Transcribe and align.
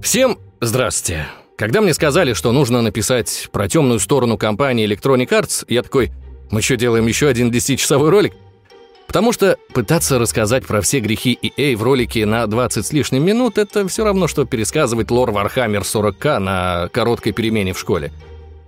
Всем 0.00 0.38
здравствуйте. 0.60 1.26
Когда 1.56 1.80
мне 1.80 1.92
сказали, 1.92 2.32
что 2.32 2.52
нужно 2.52 2.82
написать 2.82 3.48
про 3.50 3.68
темную 3.68 3.98
сторону 3.98 4.38
компании 4.38 4.86
Electronic 4.88 5.28
Arts, 5.28 5.64
я 5.68 5.82
такой, 5.82 6.12
мы 6.52 6.62
что, 6.62 6.76
делаем 6.76 7.06
еще 7.06 7.26
один 7.26 7.50
10-часовой 7.50 8.08
ролик? 8.10 8.32
Потому 9.08 9.32
что 9.32 9.56
пытаться 9.74 10.18
рассказать 10.20 10.64
про 10.66 10.82
все 10.82 11.00
грехи 11.00 11.36
EA 11.42 11.76
в 11.76 11.82
ролике 11.82 12.26
на 12.26 12.46
20 12.46 12.86
с 12.86 12.92
лишним 12.92 13.24
минут— 13.24 13.56
это 13.58 13.88
все 13.88 14.04
равно, 14.04 14.28
что 14.28 14.44
пересказывать 14.44 15.10
лор 15.10 15.30
Warhammer 15.30 15.82
40к 15.82 16.38
на 16.38 16.88
короткой 16.92 17.32
перемене 17.32 17.72
в 17.72 17.78
школе. 17.78 18.12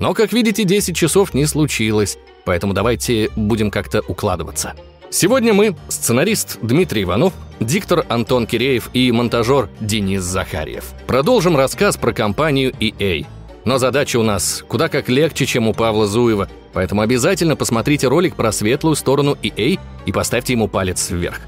Но, 0.00 0.14
как 0.14 0.32
видите, 0.32 0.64
10 0.64 0.96
часов 0.96 1.32
не 1.32 1.46
случилось, 1.46 2.18
поэтому 2.44 2.72
давайте 2.72 3.30
будем 3.36 3.70
как-то 3.70 4.00
укладываться. 4.08 4.74
Сегодня 5.12 5.52
мы, 5.52 5.74
сценарист 5.88 6.60
Дмитрий 6.62 7.02
Иванов, 7.02 7.32
диктор 7.58 8.06
Антон 8.08 8.46
Киреев 8.46 8.90
и 8.92 9.10
монтажер 9.10 9.68
Денис 9.80 10.22
Захарьев. 10.22 10.92
Продолжим 11.08 11.56
рассказ 11.56 11.96
про 11.96 12.12
компанию 12.12 12.70
EA. 12.78 13.26
Но 13.64 13.78
задача 13.78 14.18
у 14.18 14.22
нас 14.22 14.64
куда 14.68 14.88
как 14.88 15.08
легче, 15.08 15.46
чем 15.46 15.66
у 15.66 15.74
Павла 15.74 16.06
Зуева, 16.06 16.48
поэтому 16.72 17.00
обязательно 17.00 17.56
посмотрите 17.56 18.06
ролик 18.06 18.36
про 18.36 18.52
светлую 18.52 18.94
сторону 18.94 19.36
EA 19.42 19.80
и 20.06 20.12
поставьте 20.12 20.52
ему 20.52 20.68
палец 20.68 21.10
вверх. 21.10 21.40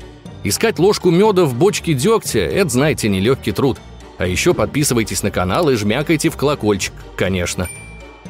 Искать 0.42 0.80
ложку 0.80 1.12
меда 1.12 1.44
в 1.44 1.54
бочке 1.54 1.94
дегтя– 1.94 2.40
это, 2.40 2.68
знаете, 2.68 3.08
нелегкий 3.08 3.52
труд. 3.52 3.78
А 4.18 4.26
еще 4.26 4.54
подписывайтесь 4.54 5.22
на 5.22 5.30
канал 5.30 5.70
и 5.70 5.76
жмякайте 5.76 6.30
в 6.30 6.36
колокольчик, 6.36 6.94
конечно. 7.16 7.68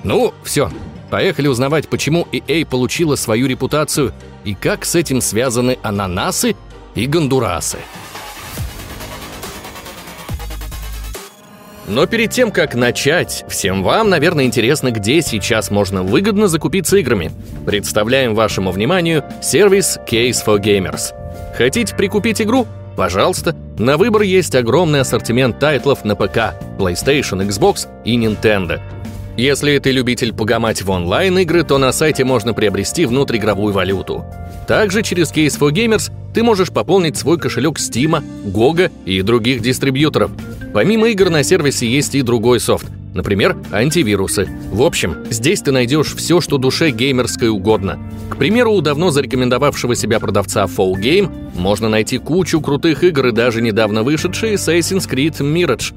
Ну, 0.05 0.35
все, 0.45 0.71
Поехали 1.13 1.47
узнавать, 1.47 1.89
почему 1.89 2.27
EA 2.33 2.65
получила 2.65 3.17
свою 3.17 3.47
репутацию 3.47 4.15
и 4.45 4.55
как 4.55 4.85
с 4.85 4.95
этим 4.95 5.21
связаны 5.21 5.79
ананасы 5.83 6.57
и 6.95 7.07
гондурасы. 7.07 7.79
Но 11.89 12.07
перед 12.07 12.31
тем, 12.31 12.53
как 12.53 12.75
начать, 12.75 13.45
всем 13.49 13.83
вам, 13.83 14.09
наверное, 14.09 14.45
интересно, 14.45 14.93
где 14.93 15.21
сейчас 15.21 15.71
можно 15.71 16.03
выгодно 16.03 16.47
закупиться 16.47 16.97
играми. 16.97 17.33
Представляем 17.67 18.35
вашему 18.35 18.71
вниманию 18.71 19.25
сервис 19.43 19.99
Case 20.07 20.39
for 20.47 20.59
Gamers. 20.59 21.13
Хотите 21.57 21.95
прикупить 21.95 22.41
игру? 22.41 22.67
Пожалуйста, 22.97 23.57
на 23.79 23.97
выбор 23.97 24.23
есть 24.23 24.55
огромный 24.55 25.01
ассортимент 25.01 25.59
тайтлов 25.59 26.05
на 26.05 26.15
ПК, 26.15 26.55
PlayStation, 26.79 27.47
Xbox 27.47 27.89
и 28.05 28.17
Nintendo– 28.17 28.81
если 29.37 29.79
ты 29.79 29.93
любитель 29.93 30.33
погамать 30.33 30.83
в 30.83 30.91
онлайн-игры, 30.91 31.63
то 31.65 31.79
на 31.79 31.93
сайте 31.93 32.25
можно 32.25 32.53
приобрести 32.53 33.07
внутриигровую 33.07 33.73
валюту. 33.73 34.25
Также 34.69 35.03
через 35.03 35.33
Case 35.33 35.59
for 35.59 35.71
Gamers 35.71 36.13
ты 36.35 36.43
можешь 36.43 36.71
пополнить 36.71 37.17
свой 37.17 37.39
кошелек 37.39 37.79
Steam, 37.79 38.23
GOG 38.45 38.91
и 39.07 39.23
других 39.23 39.61
дистрибьюторов. 39.61 40.31
Помимо 40.73 41.09
игр 41.09 41.31
на 41.31 41.43
сервисе 41.43 41.87
есть 41.87 42.15
и 42.15 42.23
другой 42.23 42.61
софт, 42.61 42.87
например, 43.15 43.57
антивирусы. 43.71 44.49
В 44.71 44.83
общем, 44.83 45.17
здесь 45.31 45.61
ты 45.61 45.73
найдешь 45.73 46.15
все, 46.15 46.41
что 46.41 46.59
душе 46.59 46.91
геймерской 46.91 47.49
угодно. 47.49 47.99
К 48.31 48.37
примеру, 48.37 48.73
у 48.73 48.81
давно 48.81 49.11
зарекомендовавшего 49.11 49.95
себя 49.95 50.21
продавца 50.21 50.65
Fall 50.65 50.95
Game 50.95 51.31
можно 51.55 51.89
найти 51.89 52.19
кучу 52.19 52.61
крутых 52.61 53.05
игр 53.05 53.29
и 53.29 53.33
даже 53.33 53.61
недавно 53.61 54.03
вышедший 54.03 54.55
Assassin's 54.55 55.09
Creed 55.09 55.39
Mirage. 55.41 55.95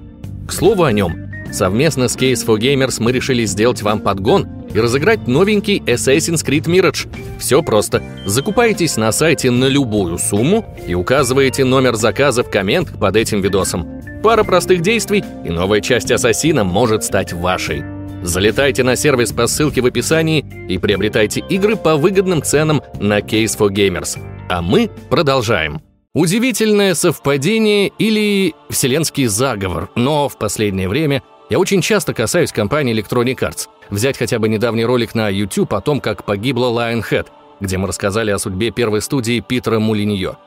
К 0.47 0.51
слову 0.51 0.83
о 0.83 0.91
нем, 0.91 1.15
Совместно 1.51 2.07
с 2.07 2.17
Case 2.17 2.45
for 2.45 2.57
Gamers 2.57 2.97
мы 2.99 3.11
решили 3.11 3.45
сделать 3.45 3.81
вам 3.81 3.99
подгон 3.99 4.47
и 4.73 4.79
разыграть 4.79 5.27
новенький 5.27 5.79
Assassin's 5.79 6.45
Creed 6.45 6.65
Mirage. 6.65 7.07
Все 7.39 7.63
просто. 7.63 8.03
Закупаетесь 8.25 8.97
на 8.97 9.11
сайте 9.11 9.51
на 9.51 9.65
любую 9.65 10.17
сумму 10.17 10.65
и 10.85 10.93
указываете 10.93 11.63
номер 11.63 11.95
заказа 11.95 12.43
в 12.43 12.49
коммент 12.49 12.99
под 12.99 13.15
этим 13.15 13.41
видосом. 13.41 14.01
Пара 14.21 14.43
простых 14.43 14.81
действий, 14.81 15.23
и 15.45 15.49
новая 15.49 15.81
часть 15.81 16.11
Ассасина 16.11 16.63
может 16.63 17.03
стать 17.03 17.31
вашей. 17.31 17.83
Залетайте 18.23 18.83
на 18.83 18.95
сервис 18.95 19.31
по 19.31 19.47
ссылке 19.47 19.81
в 19.81 19.85
описании 19.85 20.43
и 20.67 20.77
приобретайте 20.77 21.41
игры 21.41 21.75
по 21.75 21.95
выгодным 21.95 22.41
ценам 22.41 22.81
на 22.99 23.19
Case 23.19 23.57
for 23.57 23.69
Gamers. 23.69 24.17
А 24.49 24.61
мы 24.61 24.89
продолжаем. 25.09 25.79
Удивительное 26.13 26.95
совпадение 26.95 27.91
или 27.99 28.55
вселенский 28.69 29.27
заговор, 29.27 29.89
но 29.95 30.27
в 30.27 30.37
последнее 30.37 30.89
время– 30.89 31.21
я 31.49 31.59
очень 31.59 31.81
часто 31.81 32.13
касаюсь 32.13 32.51
компании 32.51 32.95
Electronic 32.95 33.37
Arts. 33.37 33.67
Взять 33.89 34.17
хотя 34.17 34.39
бы 34.39 34.49
недавний 34.49 34.85
ролик 34.85 35.13
на 35.13 35.29
YouTube 35.29 35.73
о 35.73 35.81
том, 35.81 35.99
как 36.01 36.23
погибла 36.23 36.67
Lionhead, 36.67 37.27
где 37.59 37.77
мы 37.77 37.87
рассказали 37.87 38.31
о 38.31 38.39
судьбе 38.39 38.71
первой 38.71 39.01
студии 39.01 39.39
Питера 39.39 39.79
Молиньё. 39.79 40.37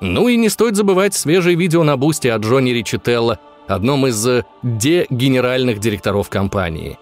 Ну 0.00 0.28
и 0.28 0.36
не 0.36 0.48
стоит 0.48 0.76
забывать 0.76 1.14
свежее 1.14 1.56
видео 1.56 1.84
на 1.84 1.96
Boosty 1.96 2.32
о 2.32 2.42
Джоне 2.42 2.70
Ричителло, 2.70 3.38
одном 3.68 4.06
из 4.06 4.26
э, 4.26 4.44
де-генеральных 4.62 5.78
директоров 5.78 6.28
компании. 6.28 6.98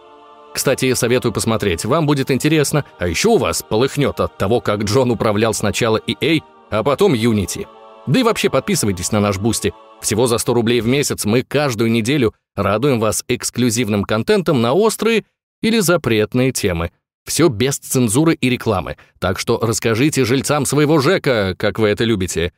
Кстати, 0.53 0.93
советую 0.93 1.33
посмотреть, 1.33 1.87
вам 1.87 2.07
будет 2.07 2.31
интересно, 2.31 2.85
а 2.99 3.09
еще 3.09 3.31
у 3.31 3.39
вас 3.39 3.63
полыхнет 3.63 4.21
от 4.21 4.37
того, 4.37 4.61
как 4.61 4.83
Джон 4.83 5.11
управлял 5.11 5.55
сначала 5.55 5.97
EA, 6.07 6.43
а 6.71 6.83
потом 6.83 7.15
Unity. 7.15 7.67
Да 8.07 8.21
и 8.21 8.23
вообще 8.23 8.51
подписывайтесь 8.51 9.11
на 9.11 9.21
наш 9.21 9.39
Boosty. 9.39 9.73
Всего 10.03 10.27
за 10.27 10.37
100 10.37 10.53
рублей 10.53 10.81
в 10.81 10.87
месяц 10.87 11.25
мы 11.25 11.43
каждую 11.43 11.91
неделю 11.91 12.35
Радуем 12.55 13.01
вас 13.01 13.25
эксклюзивным 13.29 14.05
контентом 14.05 14.61
на 14.61 14.75
острые 14.75 15.25
или 15.63 15.79
запретные 15.79 16.53
темы. 16.53 16.91
Все 17.25 17.49
без 17.49 17.79
цензуры 17.79 18.35
и 18.35 18.51
рекламы, 18.51 18.97
так 19.21 19.39
что 19.39 19.59
расскажите 19.63 20.25
жильцам 20.25 20.67
своего 20.67 20.99
ЖЭКа, 20.99 21.55
как 21.57 21.79
вы 21.79 21.89
это 21.89 22.05
любите. 22.05 22.53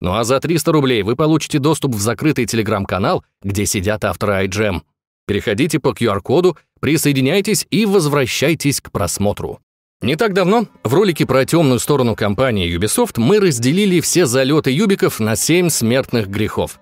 Ну 0.00 0.14
а 0.14 0.24
за 0.24 0.38
300 0.40 0.72
рублей 0.72 1.02
вы 1.02 1.16
получите 1.16 1.58
доступ 1.58 1.94
в 1.94 2.00
закрытый 2.00 2.46
телеграм-канал, 2.46 3.24
где 3.42 3.66
сидят 3.66 4.04
авторы 4.04 4.46
iGEM. 4.46 4.82
Переходите 5.26 5.80
по 5.80 5.88
QR-коду, 5.88 6.56
присоединяйтесь 6.80 7.66
и 7.70 7.86
возвращайтесь 7.86 8.80
к 8.80 8.92
просмотру. 8.92 9.60
Не 10.00 10.16
так 10.16 10.32
давно 10.32 10.66
в 10.84 10.94
ролике 10.94 11.26
про 11.26 11.44
темную 11.44 11.80
сторону 11.80 12.14
компании 12.14 12.74
Ubisoft 12.74 13.14
мы 13.16 13.40
разделили 13.40 14.00
все 14.00 14.26
залеты 14.26 14.70
юбиков 14.70 15.18
на 15.18 15.34
7 15.34 15.70
смертных 15.70 16.28
грехов. 16.28 16.78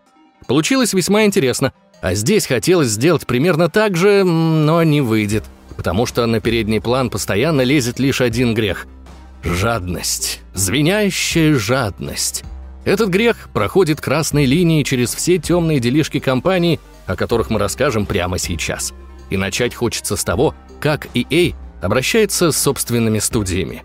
Получилось 0.48 0.92
весьма 0.92 1.24
интересно— 1.24 1.72
а 2.00 2.14
здесь 2.14 2.46
хотелось 2.46 2.88
сделать 2.88 3.26
примерно 3.26 3.68
так 3.68 3.96
же, 3.96 4.22
но 4.22 4.82
не 4.84 5.00
выйдет, 5.00 5.44
потому 5.76 6.06
что 6.06 6.26
на 6.26 6.40
передний 6.40 6.80
план 6.80 7.10
постоянно 7.10 7.62
лезет 7.62 7.98
лишь 7.98 8.20
один 8.20 8.54
грех– 8.54 8.86
жадность, 9.42 10.40
звенящая 10.54 11.56
жадность. 11.56 12.44
Этот 12.84 13.10
грех 13.10 13.48
проходит 13.52 14.00
красной 14.00 14.46
линией 14.46 14.84
через 14.84 15.12
все 15.12 15.38
темные 15.38 15.80
делишки 15.80 16.20
компании, 16.20 16.78
о 17.06 17.16
которых 17.16 17.50
мы 17.50 17.58
расскажем 17.58 18.06
прямо 18.06 18.38
сейчас. 18.38 18.94
И 19.28 19.36
начать 19.36 19.74
хочется 19.74 20.16
с 20.16 20.22
того, 20.22 20.54
как 20.80 21.06
EA 21.14 21.54
обращается 21.82 22.52
с 22.52 22.56
собственными 22.56 23.18
студиями. 23.18 23.82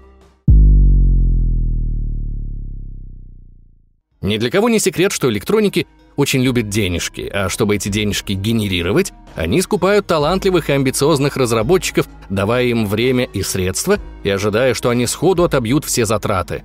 Ни 4.21 4.37
для 4.37 4.49
кого 4.51 4.69
не 4.69 4.79
секрет, 4.79 5.11
что 5.11 5.29
электроники 5.29 5.85
очень 6.15 6.43
любят 6.43 6.69
денежки, 6.69 7.29
а 7.33 7.49
чтобы 7.49 7.75
эти 7.75 7.89
денежки 7.89 8.33
генерировать, 8.33 9.13
они 9.35 9.61
скупают 9.61 10.07
талантливых 10.07 10.69
и 10.69 10.73
амбициозных 10.73 11.37
разработчиков, 11.37 12.07
давая 12.29 12.65
им 12.65 12.85
время 12.85 13.25
и 13.25 13.41
средства 13.41 13.99
и 14.23 14.29
ожидая, 14.29 14.73
что 14.73 14.89
они 14.89 15.07
сходу 15.07 15.43
отобьют 15.43 15.85
все 15.85 16.05
затраты. 16.05 16.63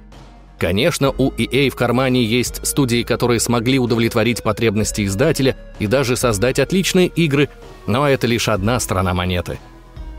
Конечно, 0.58 1.10
у 1.16 1.30
EA 1.30 1.70
в 1.70 1.76
кармане 1.76 2.24
есть 2.24 2.66
студии, 2.66 3.04
которые 3.04 3.38
смогли 3.38 3.78
удовлетворить 3.78 4.42
потребности 4.42 5.04
издателя 5.04 5.56
и 5.78 5.86
даже 5.86 6.16
создать 6.16 6.58
отличные 6.58 7.06
игры, 7.06 7.48
но 7.86 8.08
это 8.08 8.26
лишь 8.26 8.48
одна 8.48 8.80
сторона 8.80 9.14
монеты. 9.14 9.60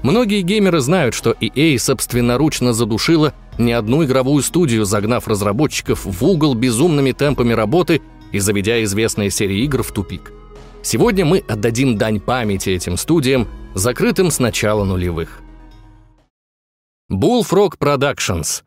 Многие 0.01 0.41
геймеры 0.41 0.79
знают, 0.79 1.13
что 1.13 1.31
EA 1.31 1.78
собственноручно 1.78 2.72
задушила 2.72 3.34
не 3.57 3.73
одну 3.73 4.06
игровую 4.06 4.41
студию, 4.41 4.85
загнав 4.85 5.28
разработчиков 5.28 6.06
в 6.06 6.25
угол 6.25 6.53
безумными 6.53 7.12
темпами 7.12 7.51
работы 7.51 8.01
и 8.31 8.40
заведя 8.40 8.84
известные 8.84 9.29
серии 9.29 9.63
игр 9.63 9.84
в 9.84 9.91
тупик. 9.91 10.31
Сегодня 10.81 11.25
мы 11.25 11.44
отдадим 11.47 11.97
дань 11.97 12.19
памяти 12.19 12.69
этим 12.71 12.98
студиям, 12.98 13.48
закрытым 13.75 14.31
с 14.31 14.39
начала 14.39 14.83
нулевых. 14.86 15.42
Bullfrog 17.12 17.77
Productions. 17.80 18.63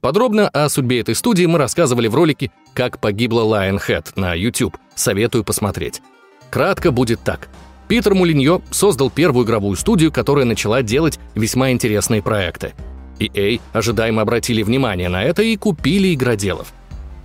Подробно 0.00 0.48
о 0.48 0.68
судьбе 0.68 1.00
этой 1.00 1.14
студии 1.14 1.44
мы 1.44 1.58
рассказывали 1.58 2.08
в 2.08 2.14
ролике 2.14 2.50
«Как 2.74 2.98
погибла 2.98 3.42
Lionhead» 3.42 4.12
на 4.16 4.34
YouTube. 4.34 4.76
Советую 4.94 5.44
посмотреть. 5.44 6.02
Кратко 6.50 6.90
будет 6.90 7.20
так. 7.22 7.48
Питер 7.88 8.14
Мулиньо 8.14 8.62
создал 8.70 9.10
первую 9.10 9.44
игровую 9.44 9.76
студию, 9.76 10.10
которая 10.10 10.46
начала 10.46 10.82
делать 10.82 11.20
весьма 11.34 11.70
интересные 11.70 12.22
проекты. 12.22 12.72
EA 13.18 13.60
ожидаемо 13.72 14.22
обратили 14.22 14.62
внимание 14.62 15.08
на 15.08 15.22
это 15.22 15.42
и 15.42 15.56
купили 15.56 16.14
игроделов– 16.14 16.72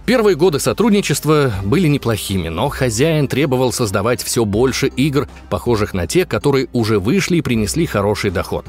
Первые 0.07 0.38
годы 0.38 0.59
сотрудничества 0.59 1.51
были 1.65 1.89
неплохими, 1.89 2.48
но 2.48 2.69
хозяин 2.69 3.27
требовал 3.27 3.74
создавать 3.74 4.24
все 4.24 4.45
больше 4.45 4.88
игр, 4.88 5.27
похожих 5.50 5.94
на 5.94 6.07
те, 6.07 6.25
которые 6.25 6.69
уже 6.71 6.98
вышли 6.98 7.36
и 7.36 7.42
принесли 7.42 7.86
хороший 7.86 8.31
доход. 8.31 8.65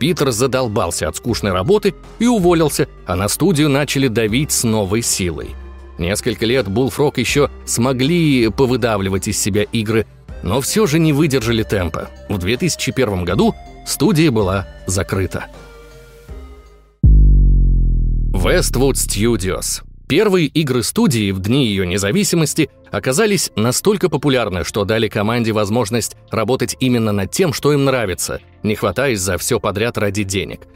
Питер 0.00 0.32
задолбался 0.32 1.06
от 1.06 1.14
скучной 1.14 1.52
работы 1.52 1.94
и 2.18 2.26
уволился, 2.26 2.88
а 3.06 3.14
на 3.14 3.28
студию 3.28 3.68
начали 3.68 4.08
давить 4.08 4.50
с 4.50 4.64
новой 4.64 5.02
силой. 5.02 5.54
Несколько 5.98 6.46
лет 6.46 6.66
Bullfrog 6.66 7.12
еще 7.14 7.48
смогли 7.64 8.48
повыдавливать 8.48 9.28
из 9.28 9.38
себя 9.38 9.62
игры, 9.62 10.04
но 10.42 10.60
все 10.60 10.88
же 10.88 10.98
не 10.98 11.12
выдержали 11.12 11.62
темпа. 11.62 12.10
В 12.28 12.38
2001 12.38 13.24
году 13.24 13.54
студия 13.86 14.32
была 14.32 14.66
закрыта. 14.88 15.46
Westwood 18.34 18.94
Studios. 18.94 19.84
Первые 20.12 20.46
игры 20.48 20.82
студии 20.82 21.30
в 21.30 21.40
дни 21.40 21.64
ее 21.64 21.86
независимости 21.86 22.68
оказались 22.90 23.50
настолько 23.56 24.10
популярны, 24.10 24.62
что 24.62 24.84
дали 24.84 25.08
команде 25.08 25.52
возможность 25.52 26.16
работать 26.30 26.76
именно 26.80 27.12
над 27.12 27.30
тем, 27.30 27.54
что 27.54 27.72
им 27.72 27.86
нравится, 27.86 28.42
не 28.62 28.74
хватаясь 28.74 29.20
за 29.20 29.38
все 29.38 29.58
подряд 29.58 29.96
ради 29.96 30.24
денег. 30.24 30.68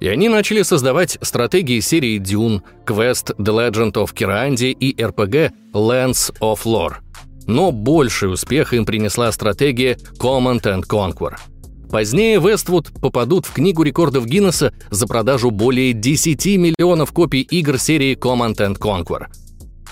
И 0.00 0.08
они 0.08 0.28
начали 0.28 0.60
создавать 0.60 1.16
стратегии 1.22 1.80
серии 1.80 2.20
Dune, 2.20 2.60
Quest 2.84 3.34
The 3.38 3.70
Legend 3.70 3.92
of 3.94 4.12
Kirandi 4.12 4.72
и 4.72 4.94
RPG 4.94 5.52
Lands 5.72 6.34
of 6.42 6.64
Lore. 6.66 6.96
Но 7.46 7.72
больший 7.72 8.30
успех 8.30 8.74
им 8.74 8.84
принесла 8.84 9.32
стратегия 9.32 9.96
Command 10.18 10.60
and 10.60 10.82
Conquer– 10.86 11.36
Позднее 11.94 12.40
Вествуд 12.40 12.90
попадут 13.00 13.46
в 13.46 13.52
Книгу 13.52 13.84
рекордов 13.84 14.26
Гиннесса 14.26 14.74
за 14.90 15.06
продажу 15.06 15.52
более 15.52 15.92
10 15.92 16.44
миллионов 16.56 17.12
копий 17.12 17.42
игр 17.42 17.78
серии 17.78 18.18
Command 18.18 18.56
and 18.56 18.80
Conquer. 18.80 19.26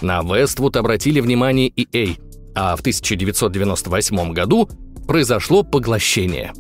На 0.01 0.23
Вествуд 0.23 0.77
обратили 0.77 1.21
внимание 1.21 1.71
EA, 1.71 2.19
а 2.57 2.75
в 2.75 2.81
1998 2.81 4.33
году 4.33 4.69
произошло 5.07 5.63
поглощение. 5.63 6.53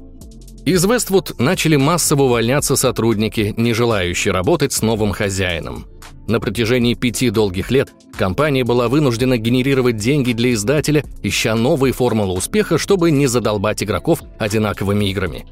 Из 0.64 0.84
Вествуд 0.84 1.36
начали 1.40 1.74
массово 1.74 2.22
увольняться 2.22 2.76
сотрудники, 2.76 3.52
не 3.56 3.74
желающие 3.74 4.32
работать 4.32 4.72
с 4.72 4.80
новым 4.80 5.10
хозяином. 5.10 5.86
На 6.28 6.38
протяжении 6.40 6.94
пяти 6.94 7.30
долгих 7.30 7.70
лет 7.70 7.92
компания 8.16 8.64
была 8.64 8.88
вынуждена 8.88 9.38
генерировать 9.38 9.96
деньги 9.96 10.32
для 10.32 10.52
издателя, 10.52 11.04
ища 11.22 11.54
новые 11.54 11.92
формулы 11.92 12.34
успеха, 12.34 12.78
чтобы 12.78 13.10
не 13.10 13.26
задолбать 13.26 13.82
игроков 13.82 14.20
одинаковыми 14.38 15.06
играми. 15.06 15.46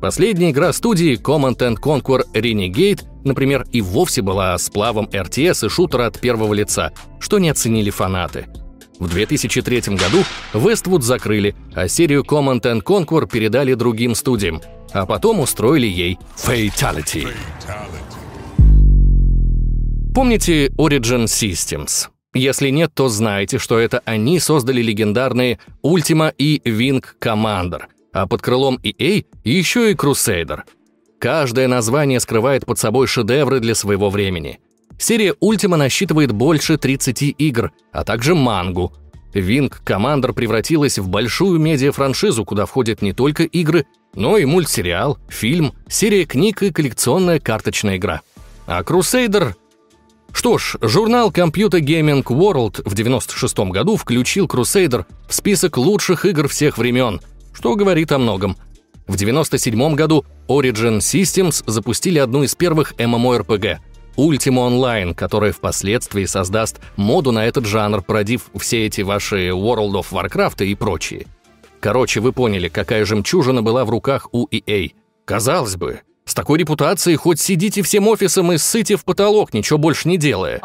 Последняя 0.00 0.50
игра 0.50 0.72
студии 0.72 1.18
Command 1.18 1.76
Conquer 1.80 2.24
Renegade, 2.34 3.02
например, 3.24 3.66
и 3.72 3.80
вовсе 3.80 4.20
была 4.20 4.56
сплавом 4.58 5.06
RTS 5.06 5.66
и 5.66 5.68
шутера 5.68 6.06
от 6.06 6.20
первого 6.20 6.52
лица, 6.52 6.92
что 7.18 7.38
не 7.38 7.48
оценили 7.48 7.90
фанаты. 7.90 8.46
В 8.98 9.08
2003 9.08 9.96
году 9.96 10.24
Westwood 10.52 11.02
закрыли, 11.02 11.54
а 11.74 11.88
серию 11.88 12.24
Command 12.24 12.82
Conquer 12.82 13.28
передали 13.28 13.74
другим 13.74 14.14
студиям, 14.14 14.60
а 14.92 15.06
потом 15.06 15.40
устроили 15.40 15.86
ей 15.86 16.18
Fatality. 16.36 17.28
Fatality. 17.64 18.15
Помните 20.16 20.68
Origin 20.78 21.24
Systems? 21.24 22.08
Если 22.32 22.70
нет, 22.70 22.90
то 22.94 23.10
знайте, 23.10 23.58
что 23.58 23.78
это 23.78 24.00
они 24.06 24.40
создали 24.40 24.80
легендарные 24.80 25.58
Ultima 25.84 26.32
и 26.38 26.58
Wing 26.64 27.04
Commander, 27.20 27.82
а 28.14 28.26
под 28.26 28.40
крылом 28.40 28.78
EA 28.82 29.26
еще 29.44 29.90
и 29.90 29.94
Crusader. 29.94 30.60
Каждое 31.18 31.68
название 31.68 32.18
скрывает 32.18 32.64
под 32.64 32.78
собой 32.78 33.08
шедевры 33.08 33.60
для 33.60 33.74
своего 33.74 34.08
времени. 34.08 34.58
Серия 34.98 35.34
Ultima 35.42 35.76
насчитывает 35.76 36.32
больше 36.32 36.78
30 36.78 37.34
игр, 37.36 37.72
а 37.92 38.02
также 38.02 38.34
мангу. 38.34 38.94
Wing 39.34 39.70
Commander 39.84 40.32
превратилась 40.32 40.98
в 40.98 41.10
большую 41.10 41.60
медиа-франшизу, 41.60 42.46
куда 42.46 42.64
входят 42.64 43.02
не 43.02 43.12
только 43.12 43.42
игры, 43.42 43.84
но 44.14 44.38
и 44.38 44.46
мультсериал, 44.46 45.18
фильм, 45.28 45.74
серия 45.90 46.24
книг 46.24 46.62
и 46.62 46.72
коллекционная 46.72 47.38
карточная 47.38 47.98
игра. 47.98 48.22
А 48.66 48.80
Crusader 48.80 49.52
что 50.36 50.58
ж, 50.58 50.76
журнал 50.80 51.30
Computer 51.30 51.80
Gaming 51.80 52.22
World 52.22 52.82
в 52.84 52.94
96 52.94 53.58
году 53.70 53.96
включил 53.96 54.46
Crusader 54.46 55.06
в 55.28 55.34
список 55.34 55.78
лучших 55.78 56.24
игр 56.26 56.46
всех 56.46 56.78
времен, 56.78 57.20
что 57.52 57.74
говорит 57.74 58.12
о 58.12 58.18
многом. 58.18 58.56
В 59.06 59.16
97 59.16 59.94
году 59.94 60.24
Origin 60.48 60.98
Systems 60.98 61.64
запустили 61.66 62.18
одну 62.18 62.42
из 62.42 62.54
первых 62.54 62.92
MMORPG— 62.98 63.78
Ultima 64.16 64.68
Online, 64.68 65.14
которая 65.14 65.52
впоследствии 65.52 66.24
создаст 66.24 66.80
моду 66.96 67.32
на 67.32 67.46
этот 67.46 67.66
жанр, 67.66 68.02
породив 68.02 68.50
все 68.58 68.86
эти 68.86 69.02
ваши 69.02 69.48
World 69.48 69.92
of 69.92 70.06
Warcraft 70.10 70.64
и 70.64 70.74
прочие. 70.74 71.26
Короче, 71.80 72.20
вы 72.20 72.32
поняли, 72.32 72.68
какая 72.68 73.04
жемчужина 73.04 73.62
была 73.62 73.84
в 73.84 73.90
руках 73.90 74.28
у 74.32 74.46
EA. 74.48 74.92
Казалось 75.24 75.76
бы, 75.76 76.00
с 76.26 76.34
такой 76.34 76.58
репутацией 76.58 77.16
хоть 77.16 77.40
сидите 77.40 77.82
всем 77.82 78.08
офисом 78.08 78.52
и 78.52 78.58
ссыте 78.58 78.96
в 78.96 79.04
потолок, 79.04 79.54
ничего 79.54 79.78
больше 79.78 80.08
не 80.08 80.18
делая. 80.18 80.58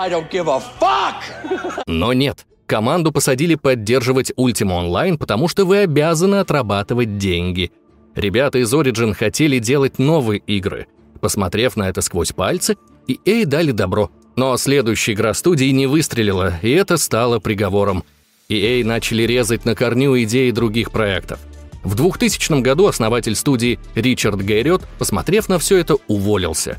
Но 1.86 2.13
нет. 2.13 2.46
Команду 2.66 3.12
посадили 3.12 3.56
поддерживать 3.56 4.31
Ultima 4.31 4.81
Online, 4.84 5.18
потому 5.18 5.48
что 5.48 5.66
вы 5.66 5.80
обязаны 5.80 6.38
отрабатывать 6.38 7.18
деньги. 7.18 7.72
Ребята 8.16 8.58
из 8.60 8.74
Origin 8.74 9.13
хотели 9.13 9.60
делать 9.60 10.00
новые 10.00 10.40
игры. 10.40 10.88
Посмотрев 11.19 11.75
на 11.75 11.90
это 11.90 12.02
сквозь 12.02 12.31
пальцы, 12.31 12.75
EA 13.08 13.46
дали 13.46 13.72
добро. 13.72 14.10
Но 14.36 14.58
следующая 14.58 15.13
игра 15.13 15.34
студии 15.34 15.72
не 15.72 15.86
выстрелила, 15.86 16.54
и 16.62 16.72
это 16.72 16.98
стало 16.98 17.40
приговором. 17.40 18.04
EA 18.50 18.84
начали 18.84 19.24
резать 19.24 19.66
на 19.66 19.75
корню 19.75 20.22
идеи 20.24 20.52
других 20.52 20.92
проектов. 20.92 21.40
В 21.83 21.95
2000 21.95 22.62
году 22.62 22.88
основатель 22.88 23.36
студии 23.36 23.80
Ричард 23.95 24.42
Гэрриот, 24.42 24.83
посмотрев 25.00 25.50
на 25.50 25.57
все 25.57 25.78
это, 25.78 25.95
уволился. 26.07 26.78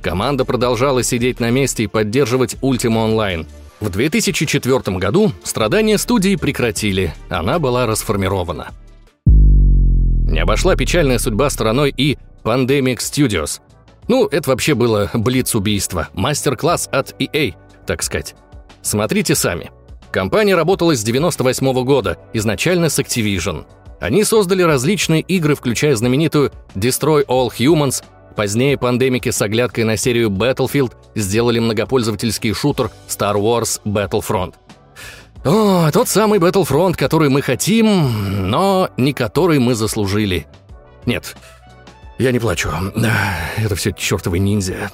Команда 0.00 0.44
продолжала 0.44 1.02
сидеть 1.02 1.40
на 1.40 1.50
месте 1.50 1.84
и 1.84 1.88
поддерживать 1.88 2.56
Ultima 2.62 3.08
Online. 3.08 3.46
В 3.80 3.88
2004 3.90 4.98
году 4.98 5.32
страдания 5.42 5.98
студии 5.98 6.36
прекратили, 6.36 7.14
она 7.28 7.58
была 7.58 7.86
расформирована. 7.86 8.68
Не 9.26 10.40
обошла 10.40 10.76
печальная 10.76 11.18
судьба 11.18 11.50
стороной 11.50 11.92
и 11.96 12.18
Pandemic 12.44 12.98
Studios. 12.98 13.60
Ну, 14.06 14.26
это 14.26 14.50
вообще 14.50 14.74
было 14.74 15.10
блиц-убийство, 15.14 16.08
мастер-класс 16.12 16.88
от 16.92 17.14
EA, 17.20 17.54
так 17.86 18.02
сказать. 18.02 18.34
Смотрите 18.82 19.34
сами. 19.34 19.70
Компания 20.12 20.54
работала 20.54 20.94
с 20.94 21.02
98 21.02 21.66
-го 21.66 21.84
года, 21.84 22.18
изначально 22.32 22.88
с 22.88 22.98
Activision– 23.00 23.64
они 24.04 24.22
создали 24.22 24.62
различные 24.62 25.22
игры, 25.22 25.54
включая 25.54 25.96
знаменитую 25.96 26.52
Destroy 26.74 27.24
All 27.26 27.48
Humans, 27.48 28.04
Позднее 28.36 28.76
пандемики 28.76 29.30
с 29.30 29.40
оглядкой 29.40 29.84
на 29.84 29.96
серию 29.96 30.28
Battlefield 30.28 30.92
сделали 31.14 31.60
многопользовательский 31.60 32.52
шутер 32.52 32.90
Star 33.08 33.36
Wars 33.36 33.80
Battlefront. 33.84 34.54
О, 35.44 35.88
тот 35.92 36.08
самый 36.08 36.40
Battlefront, 36.40 36.96
который 36.96 37.28
мы 37.28 37.42
хотим, 37.42 38.50
но 38.50 38.90
не 38.96 39.12
который 39.12 39.60
мы 39.60 39.74
заслужили. 39.74 40.48
Нет, 41.06 41.36
я 42.18 42.32
не 42.32 42.40
плачу. 42.40 42.70
Это 43.56 43.76
все 43.76 43.92
чертовы 43.92 44.40
ниндзя. 44.40 44.90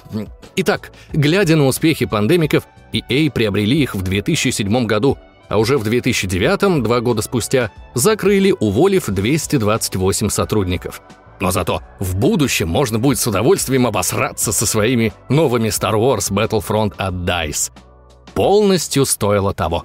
Итак, 0.55 0.91
глядя 1.11 1.55
на 1.55 1.65
успехи 1.65 2.05
пандемиков, 2.05 2.63
EA 2.93 3.31
приобрели 3.31 3.81
их 3.81 3.95
в 3.95 4.03
2007 4.03 4.85
году– 4.85 5.17
а 5.51 5.57
уже 5.57 5.77
в 5.77 5.83
2009, 5.83 6.81
два 6.81 7.01
года 7.01 7.21
спустя, 7.21 7.71
закрыли, 7.93 8.55
уволив 8.57 9.07
228 9.07 10.29
сотрудников. 10.29 11.01
Но 11.41 11.51
зато 11.51 11.81
в 11.99 12.15
будущем 12.15 12.69
можно 12.69 12.99
будет 12.99 13.19
с 13.19 13.27
удовольствием 13.27 13.85
обосраться 13.85 14.53
со 14.53 14.65
своими 14.65 15.11
новыми 15.27 15.67
Star 15.67 15.95
Wars 15.95 16.31
Battlefront 16.31 16.93
от 16.97 17.13
DICE. 17.29 17.71
Полностью 18.33 19.05
стоило 19.05 19.53
того. 19.53 19.83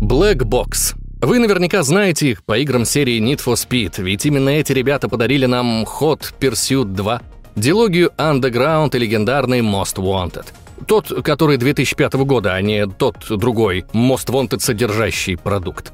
Black 0.00 0.44
Box. 0.44 0.94
Вы 1.20 1.40
наверняка 1.40 1.82
знаете 1.82 2.30
их 2.30 2.44
по 2.44 2.56
играм 2.58 2.84
серии 2.84 3.20
Need 3.20 3.40
for 3.44 3.54
Speed, 3.54 4.00
ведь 4.00 4.26
именно 4.26 4.50
эти 4.50 4.72
ребята 4.72 5.08
подарили 5.08 5.46
нам 5.46 5.84
Hot 5.84 6.32
Pursuit 6.38 6.84
2, 6.84 7.20
дилогию 7.56 8.12
Underground 8.16 8.94
и 8.94 8.98
легендарный 9.00 9.60
Most 9.60 9.96
Wanted— 9.96 10.46
тот, 10.86 11.24
который 11.24 11.56
2005 11.56 12.14
года, 12.14 12.54
а 12.54 12.62
не 12.62 12.86
тот 12.86 13.16
другой, 13.28 13.84
Most 13.92 14.28
Wanted 14.28 14.60
содержащий 14.60 15.36
продукт. 15.36 15.92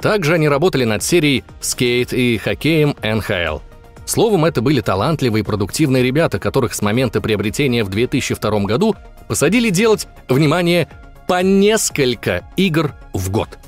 Также 0.00 0.34
они 0.34 0.48
работали 0.48 0.84
над 0.84 1.02
серией 1.02 1.44
«Скейт» 1.60 2.12
и 2.12 2.38
хоккеем 2.38 2.96
НХЛ. 3.02 3.58
Словом, 4.06 4.44
это 4.44 4.62
были 4.62 4.80
талантливые 4.80 5.42
и 5.42 5.44
продуктивные 5.44 6.02
ребята, 6.02 6.38
которых 6.38 6.74
с 6.74 6.82
момента 6.82 7.20
приобретения 7.20 7.84
в 7.84 7.90
2002 7.90 8.60
году 8.60 8.96
посадили 9.28 9.70
делать, 9.70 10.08
внимание, 10.28 10.88
по 11.28 11.42
несколько 11.42 12.44
игр 12.56 12.92
в 13.12 13.30
год. 13.30 13.58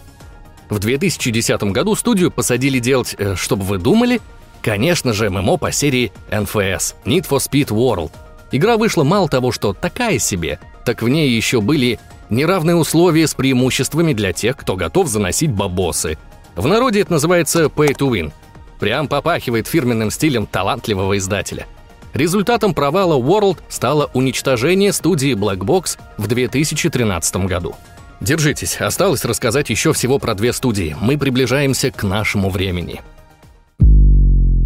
В 0.68 0.78
2010 0.78 1.62
году 1.64 1.94
студию 1.94 2.30
посадили 2.30 2.78
делать, 2.78 3.14
э, 3.18 3.36
чтобы 3.36 3.62
вы 3.62 3.78
думали, 3.78 4.20
конечно 4.62 5.12
же, 5.12 5.28
ММО 5.30 5.58
по 5.58 5.70
серии 5.70 6.12
NFS– 6.30 6.94
Need 7.04 7.28
for 7.28 7.38
Speed 7.38 7.68
World– 7.68 8.10
Игра 8.52 8.76
вышла 8.76 9.02
мало 9.02 9.28
того, 9.28 9.50
что 9.50 9.72
такая 9.72 10.18
себе, 10.18 10.60
так 10.84 11.02
в 11.02 11.08
ней 11.08 11.30
еще 11.30 11.60
были 11.60 11.98
неравные 12.28 12.76
условия 12.76 13.26
с 13.26 13.34
преимуществами 13.34 14.12
для 14.12 14.32
тех, 14.32 14.56
кто 14.56 14.76
готов 14.76 15.08
заносить 15.08 15.50
бабосы. 15.50 16.18
В 16.54 16.66
народе 16.66 17.00
это 17.00 17.12
называется 17.12 17.64
pay 17.64 17.94
to 17.96 18.10
win. 18.10 18.30
Прям 18.78 19.08
попахивает 19.08 19.66
фирменным 19.66 20.10
стилем 20.10 20.46
талантливого 20.46 21.16
издателя. 21.16 21.66
Результатом 22.12 22.74
провала 22.74 23.18
World 23.18 23.58
стало 23.70 24.10
уничтожение 24.12 24.92
студии 24.92 25.32
Black 25.32 25.58
Box 25.58 25.98
в 26.18 26.26
2013 26.26 27.36
году. 27.46 27.74
Держитесь, 28.20 28.76
осталось 28.76 29.24
рассказать 29.24 29.70
еще 29.70 29.94
всего 29.94 30.18
про 30.18 30.34
две 30.34 30.52
студии. 30.52 30.94
Мы 31.00 31.16
приближаемся 31.16 31.90
к 31.90 32.02
нашему 32.02 32.50
времени. 32.50 33.00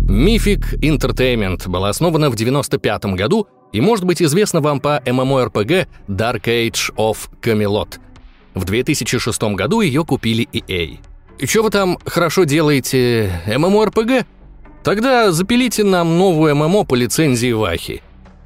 Mythic 0.09 0.79
Entertainment 0.81 1.69
была 1.69 1.91
основана 1.91 2.31
в 2.31 2.37
95 2.37 3.05
году 3.17 3.47
и 3.77 3.81
может 3.83 4.07
быть 4.07 4.23
известна 4.23 4.63
вам 4.63 4.81
по 4.81 5.03
MMORPG 5.05 5.87
Dark 6.09 6.45
Age 6.45 6.95
of 6.97 7.29
Camelot. 7.43 7.99
В 8.55 8.65
2006 8.65 9.43
году 9.55 9.83
ее 9.83 10.03
купили 10.03 10.49
EA. 10.51 10.99
И 11.39 11.47
что 11.47 11.63
вы 11.63 11.69
там 11.69 11.99
хорошо 12.07 12.45
делаете, 12.45 13.31
MMORPG? 13.47 14.25
Тогда 14.83 15.31
запилите 15.31 15.85
нам 15.85 16.17
новую 16.17 16.57
ММО 16.57 16.85
по 16.85 16.95
лицензии 16.95 17.53
Вахи. 17.53 18.03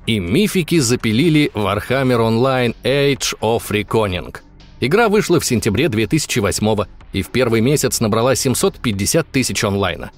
И 0.06 0.18
мифики 0.18 0.80
запилили 0.80 1.52
Warhammer 1.54 2.18
Online 2.18 2.74
Age 2.82 3.38
of 3.40 3.62
Reckoning. 3.70 4.36
Игра 4.80 5.08
вышла 5.08 5.38
в 5.38 5.44
сентябре 5.44 5.88
2008 5.88 6.86
и 7.12 7.22
в 7.22 7.28
первый 7.28 7.60
месяц 7.60 8.00
набрала 8.00 8.34
750 8.34 9.28
тысяч 9.28 9.62
онлайна. 9.62 10.10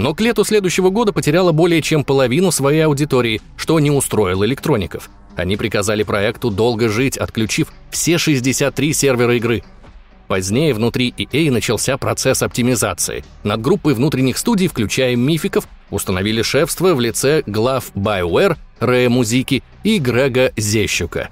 Но 0.00 0.14
к 0.14 0.22
лету 0.22 0.44
следующего 0.44 0.88
года 0.88 1.12
потеряла 1.12 1.52
более 1.52 1.82
чем 1.82 2.04
половину 2.04 2.50
своей 2.50 2.80
аудитории, 2.86 3.42
что 3.56 3.78
не 3.80 3.90
устроило 3.90 4.44
электроников. 4.44 5.10
Они 5.36 5.58
приказали 5.58 6.04
проекту 6.04 6.50
долго 6.50 6.88
жить, 6.88 7.18
отключив 7.18 7.68
все 7.90 8.16
63 8.16 8.92
сервера 8.94 9.36
игры– 9.36 9.62
Позднее 10.30 10.74
внутри 10.74 11.12
EA 11.18 11.50
начался 11.50 11.98
процесс 11.98 12.44
оптимизации. 12.44 13.24
Над 13.42 13.60
группой 13.60 13.94
внутренних 13.94 14.38
студий, 14.38 14.68
включая 14.68 15.16
мификов, 15.16 15.66
установили 15.90 16.42
шефство 16.42 16.94
в 16.94 17.00
лице 17.00 17.42
глав 17.46 17.90
BioWare, 17.96 18.56
Рэя 18.78 19.08
Музики 19.08 19.64
и 19.82 19.98
Грега 19.98 20.52
Зещука. 20.56 21.30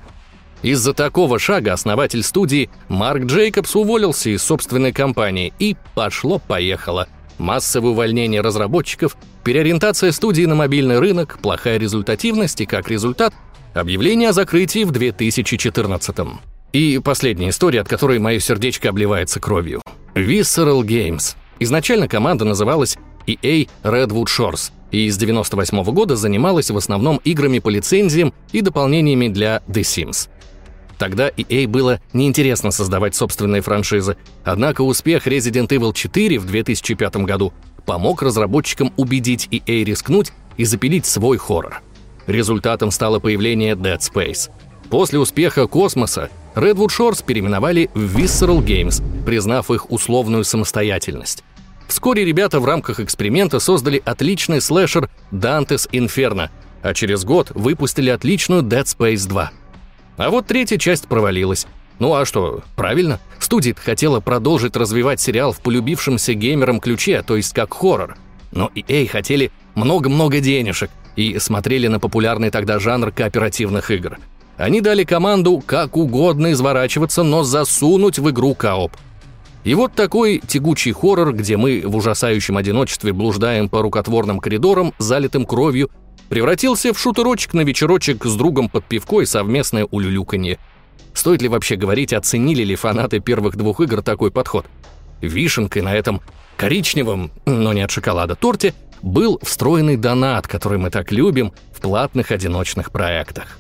Из-за 0.62 0.94
такого 0.94 1.38
шага 1.38 1.74
основатель 1.74 2.24
студии 2.24 2.70
Марк 2.88 3.26
Джейкобс 3.26 3.76
уволился 3.76 4.30
из 4.30 4.42
собственной 4.42 4.92
компании 4.92 5.52
и 5.60 5.76
пошло-поехало. 5.94 7.06
Массовое 7.38 7.92
увольнение 7.92 8.40
разработчиков, 8.40 9.16
переориентация 9.44 10.12
студии 10.12 10.44
на 10.44 10.54
мобильный 10.54 10.98
рынок, 10.98 11.38
плохая 11.40 11.78
результативность 11.78 12.60
и, 12.60 12.66
как 12.66 12.90
результат, 12.90 13.32
объявление 13.74 14.30
о 14.30 14.32
закрытии 14.32 14.84
в 14.84 14.90
2014 14.90 16.18
-м. 16.18 16.36
И 16.72 17.00
последняя 17.02 17.50
история, 17.50 17.80
от 17.80 17.88
которой 17.88 18.18
мое 18.18 18.40
сердечко 18.40 18.90
обливается 18.90 19.40
кровью. 19.40 19.80
Visceral 20.14 20.82
Games. 20.82 21.36
Изначально 21.60 22.08
команда 22.08 22.44
называлась 22.44 22.98
EA 23.26 23.68
Redwood 23.82 24.26
Shores 24.26 24.72
и 24.90 25.08
с 25.08 25.16
98 25.16 25.82
-го 25.82 25.92
года 25.92 26.16
занималась 26.16 26.70
в 26.70 26.76
основном 26.76 27.20
играми 27.24 27.58
по 27.58 27.68
лицензиям 27.68 28.32
и 28.52 28.60
дополнениями 28.60 29.28
для 29.28 29.62
The 29.68 29.82
Sims. 29.82 30.28
Тогда 30.98 31.28
EA 31.28 31.66
было 31.68 32.00
неинтересно 32.12 32.72
создавать 32.72 33.14
собственные 33.14 33.62
франшизы, 33.62 34.16
однако 34.44 34.82
успех 34.82 35.26
Resident 35.26 35.68
Evil 35.68 35.94
4 35.94 36.38
в 36.38 36.46
2005 36.46 37.16
году 37.18 37.52
помог 37.86 38.20
разработчикам 38.22 38.92
убедить 38.96 39.48
EA 39.50 39.84
рискнуть 39.84 40.32
и 40.56 40.64
запилить 40.64 41.06
свой 41.06 41.38
хоррор. 41.38 41.80
Результатом 42.26 42.90
стало 42.90 43.20
появление 43.20 43.74
Dead 43.74 43.98
Space. 43.98 44.50
После 44.90 45.18
успеха 45.18 45.66
«Космоса» 45.66 46.30
Redwood 46.54 46.88
Shores 46.88 47.24
переименовали 47.24 47.88
в 47.94 48.18
Visceral 48.18 48.62
Games, 48.64 49.02
признав 49.24 49.70
их 49.70 49.90
условную 49.90 50.44
самостоятельность. 50.44 51.44
Вскоре 51.86 52.24
ребята 52.24 52.60
в 52.60 52.64
рамках 52.66 53.00
эксперимента 53.00 53.60
создали 53.60 54.02
отличный 54.04 54.60
слэшер 54.60 55.08
Dante's 55.30 55.88
Inferno, 55.90 56.50
а 56.82 56.92
через 56.92 57.24
год 57.24 57.52
выпустили 57.54 58.10
отличную 58.10 58.62
Dead 58.62 58.84
Space 58.84 59.26
2. 59.28 59.52
А 60.18 60.28
вот 60.28 60.46
третья 60.46 60.76
часть 60.76 61.08
провалилась. 61.08 61.66
Ну 61.98 62.14
а 62.14 62.26
что, 62.26 62.60
правильно? 62.76 63.18
Студия 63.38 63.74
хотела 63.74 64.20
продолжить 64.20 64.76
развивать 64.76 65.20
сериал 65.20 65.52
в 65.52 65.60
полюбившемся 65.60 66.34
геймерам 66.34 66.80
ключе, 66.80 67.22
то 67.22 67.36
есть 67.36 67.54
как 67.54 67.72
хоррор. 67.72 68.18
Но 68.52 68.70
EA 68.74 69.06
хотели 69.06 69.50
много-много 69.74 70.40
денежек 70.40 70.90
и 71.16 71.38
смотрели 71.38 71.86
на 71.86 71.98
популярный 71.98 72.50
тогда 72.50 72.78
жанр 72.78 73.12
кооперативных 73.12 73.90
игр– 73.90 74.18
они 74.58 74.80
дали 74.80 75.04
команду 75.04 75.62
как 75.64 75.96
угодно 75.96 76.50
изворачиваться, 76.50 77.22
но 77.22 77.44
засунуть 77.44 78.18
в 78.18 78.28
игру 78.30 78.54
кооп. 78.54 78.92
И 79.62 79.72
вот 79.74 79.92
такой 79.92 80.42
тягучий 80.44 80.92
хоррор, 80.92 81.32
где 81.32 81.56
мы 81.56 81.82
в 81.84 81.94
ужасающем 81.94 82.56
одиночестве 82.56 83.12
блуждаем 83.12 83.68
по 83.68 83.82
рукотворным 83.82 84.40
коридорам, 84.40 84.94
залитым 84.98 85.46
кровью, 85.46 85.90
превратился 86.28 86.92
в 86.92 86.98
шутерочек 86.98 87.54
на 87.54 87.62
вечерочек 87.62 88.24
с 88.24 88.34
другом 88.34 88.68
под 88.68 88.84
пивко 88.84 89.20
и 89.20 89.26
совместное 89.26 89.84
улюлюканье. 89.84 90.58
Стоит 91.14 91.42
ли 91.42 91.48
вообще 91.48 91.76
говорить, 91.76 92.12
оценили 92.12 92.62
ли 92.62 92.76
фанаты 92.76 93.20
первых 93.20 93.56
двух 93.56 93.80
игр 93.80 94.02
такой 94.02 94.30
подход? 94.30 94.66
Вишенкой 95.20 95.82
на 95.82 95.94
этом 95.94 96.20
коричневом, 96.56 97.30
но 97.46 97.72
не 97.72 97.82
от 97.82 97.90
шоколада, 97.90 98.34
торте 98.36 98.74
был 99.02 99.38
встроенный 99.42 99.96
донат, 99.96 100.46
который 100.46 100.78
мы 100.78 100.90
так 100.90 101.12
любим 101.12 101.52
в 101.74 101.80
платных 101.80 102.30
одиночных 102.30 102.90
проектах. 102.90 103.58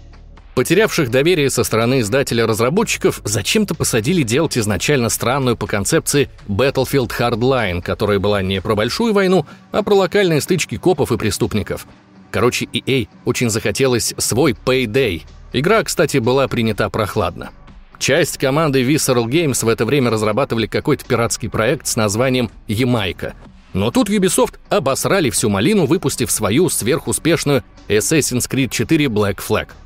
Потерявших 0.58 1.08
доверие 1.12 1.50
со 1.50 1.62
стороны 1.62 2.00
издателя-разработчиков 2.00 3.20
зачем-то 3.22 3.76
посадили 3.76 4.24
делать 4.24 4.58
изначально 4.58 5.08
странную 5.08 5.56
по 5.56 5.68
концепции 5.68 6.28
Battlefield 6.48 7.12
Hardline, 7.16 7.80
которая 7.80 8.18
была 8.18 8.42
не 8.42 8.60
про 8.60 8.74
большую 8.74 9.12
войну, 9.12 9.46
а 9.70 9.84
про 9.84 9.94
локальные 9.94 10.40
стычки 10.40 10.76
копов 10.76 11.12
и 11.12 11.16
преступников. 11.16 11.86
Короче, 12.30 12.66
EA 12.66 13.08
очень 13.24 13.50
захотелось 13.50 14.14
свой 14.18 14.52
Payday. 14.52 15.22
Игра, 15.52 15.82
кстати, 15.82 16.18
была 16.18 16.46
принята 16.48 16.90
прохладно. 16.90 17.50
Часть 17.98 18.38
команды 18.38 18.82
Visceral 18.82 19.26
Games 19.26 19.64
в 19.64 19.68
это 19.68 19.84
время 19.84 20.10
разрабатывали 20.10 20.66
какой-то 20.66 21.04
пиратский 21.04 21.48
проект 21.48 21.86
с 21.86 21.96
названием 21.96 22.50
«Ямайка». 22.66 23.34
Но 23.74 23.90
тут 23.90 24.08
Ubisoft 24.08 24.54
обосрали 24.68 25.30
всю 25.30 25.50
малину, 25.50 25.86
выпустив 25.86 26.30
свою 26.30 26.68
сверхуспешную 26.68 27.64
Assassin's 27.88 28.48
Creed 28.48 28.70
4 28.70 29.06
Black 29.06 29.38
Flag– 29.38 29.68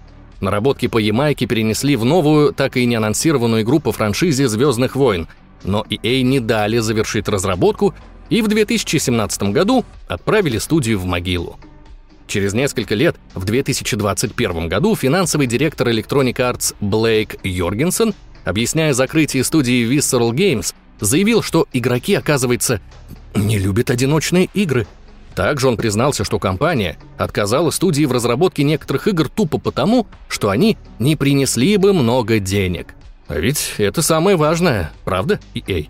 Наработки 0.42 0.88
по 0.88 0.98
Ямайке 0.98 1.46
перенесли 1.46 1.94
в 1.94 2.04
новую, 2.04 2.52
так 2.52 2.76
и 2.76 2.84
не 2.84 2.96
анонсированную 2.96 3.62
игру 3.62 3.78
по 3.78 3.92
франшизе 3.92 4.48
«Звездных 4.48 4.96
войн», 4.96 5.28
но 5.62 5.86
EA 5.88 6.22
не 6.22 6.40
дали 6.40 6.78
завершить 6.78 7.28
разработку 7.28 7.94
и 8.28 8.42
в 8.42 8.48
2017 8.48 9.42
году 9.44 9.84
отправили 10.08 10.58
студию 10.58 10.98
в 10.98 11.04
могилу. 11.04 11.60
Через 12.26 12.54
несколько 12.54 12.94
лет, 12.94 13.16
в 13.34 13.44
2021 13.44 14.68
году, 14.68 14.96
финансовый 14.96 15.46
директор 15.46 15.88
Electronic 15.88 16.36
Arts 16.36 16.74
Блейк 16.80 17.36
Йоргенсен, 17.44 18.14
объясняя 18.44 18.92
закрытие 18.92 19.44
студии 19.44 19.86
Visceral 19.86 20.30
Games, 20.30 20.74
заявил, 21.00 21.42
что 21.42 21.66
игроки, 21.72 22.14
оказывается, 22.14 22.80
не 23.34 23.58
любят 23.58 23.90
одиночные 23.90 24.48
игры– 24.54 24.86
также 25.34 25.68
он 25.68 25.76
признался, 25.76 26.24
что 26.24 26.38
компания 26.38 26.98
отказала 27.16 27.70
студии 27.70 28.04
в 28.04 28.12
разработке 28.12 28.64
некоторых 28.64 29.08
игр 29.08 29.28
тупо 29.28 29.58
потому, 29.58 30.06
что 30.28 30.50
они 30.50 30.76
не 30.98 31.16
принесли 31.16 31.76
бы 31.76 31.92
много 31.92 32.38
денег. 32.38 32.94
А 33.28 33.38
ведь 33.38 33.74
это 33.78 34.02
самое 34.02 34.36
важное, 34.36 34.92
правда, 35.04 35.40
EA? 35.54 35.88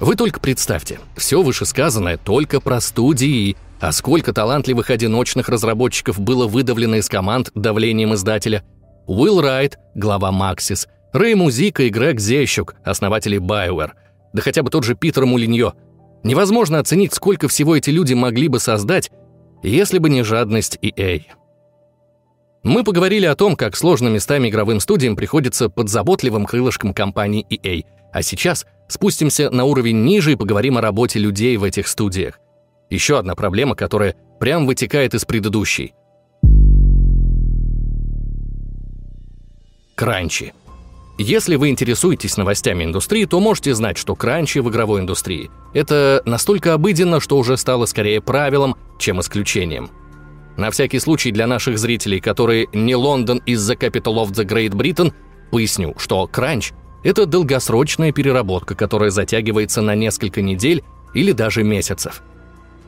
Вы 0.00 0.16
только 0.16 0.40
представьте, 0.40 0.98
все 1.16 1.42
вышесказанное 1.42 2.16
только 2.16 2.60
про 2.60 2.80
студии, 2.80 3.56
а 3.80 3.92
сколько 3.92 4.32
талантливых 4.32 4.90
одиночных 4.90 5.48
разработчиков 5.48 6.20
было 6.20 6.46
выдавлено 6.46 6.96
из 6.96 7.08
команд 7.08 7.50
давлением 7.54 8.14
издателя. 8.14 8.62
Уилл 9.06 9.40
Райт, 9.40 9.78
глава 9.94 10.30
Maxis, 10.30 10.86
Рэй 11.12 11.34
Музика 11.34 11.82
и 11.82 11.88
Грег 11.88 12.20
Зещук, 12.20 12.76
основатели 12.84 13.38
BioWare, 13.38 13.92
да 14.32 14.42
хотя 14.42 14.62
бы 14.62 14.70
тот 14.70 14.84
же 14.84 14.94
Питер 14.94 15.26
Мулиньо– 15.26 15.74
Невозможно 16.22 16.78
оценить, 16.78 17.14
сколько 17.14 17.48
всего 17.48 17.76
эти 17.76 17.90
люди 17.90 18.14
могли 18.14 18.48
бы 18.48 18.60
создать, 18.60 19.10
если 19.62 19.98
бы 19.98 20.10
не 20.10 20.22
жадность 20.22 20.78
EA. 20.82 21.22
Мы 22.62 22.84
поговорили 22.84 23.24
о 23.24 23.34
том, 23.34 23.56
как 23.56 23.74
сложно 23.74 24.08
местами 24.08 24.48
игровым 24.48 24.80
студиям 24.80 25.16
приходится 25.16 25.70
под 25.70 25.88
заботливым 25.88 26.44
крылышком 26.44 26.92
компании 26.92 27.46
EA, 27.48 27.84
а 28.12 28.22
сейчас 28.22 28.66
спустимся 28.86 29.50
на 29.50 29.64
уровень 29.64 30.04
ниже 30.04 30.32
и 30.32 30.36
поговорим 30.36 30.76
о 30.76 30.82
работе 30.82 31.18
людей 31.18 31.56
в 31.56 31.64
этих 31.64 31.88
студиях. 31.88 32.38
Еще 32.90 33.18
одна 33.18 33.36
проблема, 33.36 33.76
которая 33.76 34.16
прям 34.40 34.66
вытекает 34.66 35.14
из 35.14 35.24
предыдущей. 35.24 35.94
Кранчи. 39.94 40.52
Если 41.18 41.56
вы 41.56 41.68
интересуетесь 41.68 42.38
новостями 42.38 42.84
индустрии, 42.84 43.26
то 43.26 43.38
можете 43.40 43.74
знать, 43.74 43.98
что 43.98 44.16
кранчи 44.16 44.58
в 44.58 44.70
игровой 44.70 45.02
индустрии– 45.02 45.50
это 45.74 46.22
настолько 46.24 46.72
обыденно, 46.72 47.20
что 47.20 47.36
уже 47.36 47.58
стало 47.58 47.84
скорее 47.84 48.22
правилом, 48.22 48.76
чем 48.98 49.20
исключением. 49.20 49.90
На 50.56 50.70
всякий 50.70 50.98
случай 50.98 51.30
для 51.30 51.46
наших 51.46 51.78
зрителей, 51.78 52.20
которые 52.20 52.68
не 52.72 52.96
Лондон 52.96 53.42
из-за 53.44 53.74
Capital 53.74 54.24
of 54.24 54.30
the 54.30 54.46
Great 54.46 54.70
Britain, 54.70 55.12
поясню, 55.50 55.94
что 55.98 56.26
кранч– 56.26 56.72
это 57.04 57.26
долгосрочная 57.26 58.12
переработка, 58.12 58.74
которая 58.74 59.10
затягивается 59.10 59.82
на 59.82 59.94
несколько 59.94 60.40
недель 60.40 60.82
или 61.12 61.32
даже 61.32 61.62
месяцев. 61.62 62.22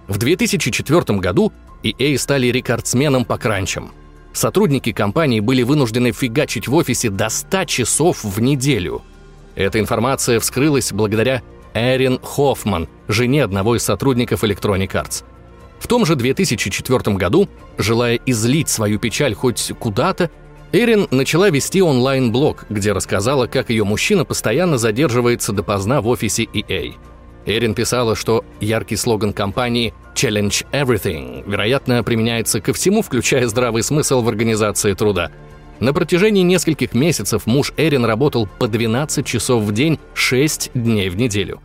В 0.08 0.18
2004 0.18 1.18
году 1.18 1.52
EA 1.82 2.16
стали 2.18 2.48
рекордсменом 2.48 3.24
по 3.24 3.38
кранчам– 3.38 3.92
Сотрудники 4.32 4.92
компании 4.92 5.40
были 5.40 5.62
вынуждены 5.62 6.12
фигачить 6.12 6.66
в 6.66 6.74
офисе 6.74 7.10
до 7.10 7.28
100 7.28 7.64
часов 7.66 8.24
в 8.24 8.40
неделю. 8.40 9.02
Эта 9.54 9.78
информация 9.78 10.40
вскрылась 10.40 10.92
благодаря 10.92 11.42
Эрин 11.74 12.18
Хоффман, 12.22 12.88
жене 13.08 13.44
одного 13.44 13.76
из 13.76 13.82
сотрудников 13.82 14.42
Electronic 14.42 14.90
Arts. 14.92 15.24
В 15.78 15.86
том 15.86 16.06
же 16.06 16.16
2004 16.16 17.16
году, 17.16 17.48
желая 17.76 18.18
излить 18.24 18.68
свою 18.68 18.98
печаль 18.98 19.34
хоть 19.34 19.72
куда-то, 19.78 20.30
Эрин 20.72 21.06
начала 21.10 21.50
вести 21.50 21.82
онлайн-блог, 21.82 22.64
где 22.70 22.92
рассказала, 22.92 23.46
как 23.46 23.68
ее 23.68 23.84
мужчина 23.84 24.24
постоянно 24.24 24.78
задерживается 24.78 25.52
допоздна 25.52 26.00
в 26.00 26.08
офисе 26.08 26.44
EA. 26.44 26.94
Эрин 27.46 27.74
писала, 27.74 28.14
что 28.14 28.44
яркий 28.60 28.96
слоган 28.96 29.32
компании 29.32 29.92
«Challenge 30.14 30.66
Everything» 30.72 31.48
вероятно 31.48 32.02
применяется 32.04 32.60
ко 32.60 32.72
всему, 32.72 33.02
включая 33.02 33.48
здравый 33.48 33.82
смысл 33.82 34.20
в 34.22 34.28
организации 34.28 34.94
труда. 34.94 35.30
На 35.80 35.92
протяжении 35.92 36.42
нескольких 36.42 36.94
месяцев 36.94 37.46
муж 37.46 37.72
Эрин 37.76 38.04
работал 38.04 38.46
по 38.46 38.68
12 38.68 39.26
часов 39.26 39.64
в 39.64 39.72
день, 39.72 39.98
6 40.14 40.70
дней 40.74 41.08
в 41.08 41.16
неделю. 41.16 41.60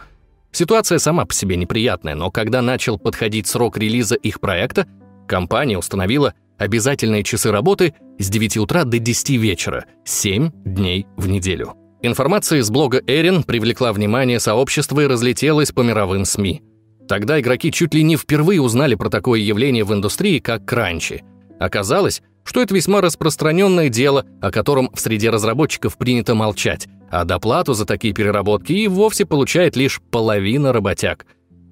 Ситуация 0.52 0.98
сама 0.98 1.26
по 1.26 1.34
себе 1.34 1.56
неприятная, 1.56 2.16
но 2.16 2.32
когда 2.32 2.64
начал 2.64 2.98
подходить 2.98 3.46
срок 3.46 3.78
релиза 3.78 4.16
их 4.16 4.40
проекта, 4.40 4.88
компания 5.28 5.78
установила 5.78 6.34
обязательные 6.58 7.24
часы 7.24 7.52
работы 7.52 7.94
с 8.18 8.30
9 8.30 8.58
утра 8.58 8.84
до 8.84 8.98
10 8.98 9.30
вечера, 9.38 9.86
7 10.06 10.50
дней 10.66 11.06
в 11.16 11.28
неделю. 11.28 11.76
Информация 12.02 12.60
из 12.60 12.70
блога 12.70 13.02
Эрин 13.08 13.44
привлекла 13.44 13.92
внимание 13.92 14.40
сообщества 14.40 15.02
и 15.02 15.08
разлетелась 15.08 15.72
по 15.72 15.82
мировым 15.82 16.26
СМИ. 16.26 16.62
Тогда 17.08 17.40
игроки 17.40 17.72
чуть 17.72 17.94
ли 17.94 18.04
не 18.04 18.18
впервые 18.18 18.62
узнали 18.62 18.96
про 18.96 19.10
такое 19.10 19.40
явление 19.40 19.84
в 19.84 19.94
индустрии, 19.94 20.40
как 20.40 20.66
кранчи. 20.66 21.24
Оказалось, 21.60 22.22
что 22.44 22.62
это 22.62 22.76
весьма 22.76 23.02
распространенное 23.02 23.90
дело, 23.90 24.26
о 24.42 24.52
котором 24.52 24.92
в 24.94 25.00
среде 25.00 25.32
разработчиков 25.32 25.98
принято 25.98 26.36
молчать, 26.36 26.88
а 27.10 27.24
доплату 27.24 27.74
за 27.74 27.86
такие 27.86 28.14
переработки 28.14 28.74
и 28.74 28.88
вовсе 28.88 29.26
получает 29.26 29.76
лишь 29.76 30.02
половина 30.12 30.74
работяг. 30.74 31.26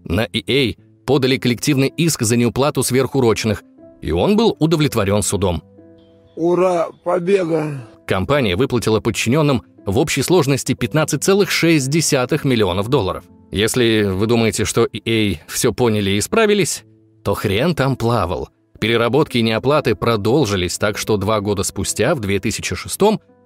На 0.04 0.26
EA 0.26 0.76
подали 1.06 1.38
коллективный 1.38 1.88
иск 1.88 2.24
за 2.24 2.36
неуплату 2.36 2.82
сверхурочных, 2.82 3.64
и 4.02 4.12
он 4.12 4.36
был 4.36 4.56
удовлетворен 4.60 5.22
судом. 5.22 5.64
Ура, 6.36 6.88
побега! 7.04 7.88
Компания 8.08 8.56
выплатила 8.56 9.00
подчиненным 9.00 9.64
в 9.86 9.98
общей 9.98 10.22
сложности 10.22 10.74
15,6 10.74 12.48
миллионов 12.48 12.88
долларов. 12.88 13.24
Если 13.52 14.04
вы 14.04 14.28
думаете, 14.28 14.66
что 14.66 14.86
EA 14.86 15.38
все 15.48 15.74
поняли 15.74 16.12
и 16.12 16.20
исправились, 16.20 16.84
то 17.24 17.34
хрен 17.34 17.74
там 17.76 17.96
плавал. 17.96 18.50
Переработки 18.80 19.38
и 19.38 19.42
неоплаты 19.42 19.96
продолжились, 19.96 20.78
так 20.78 20.98
что 20.98 21.18
два 21.18 21.40
года 21.40 21.64
спустя, 21.64 22.14
в 22.16 22.20
2006 22.20 23.00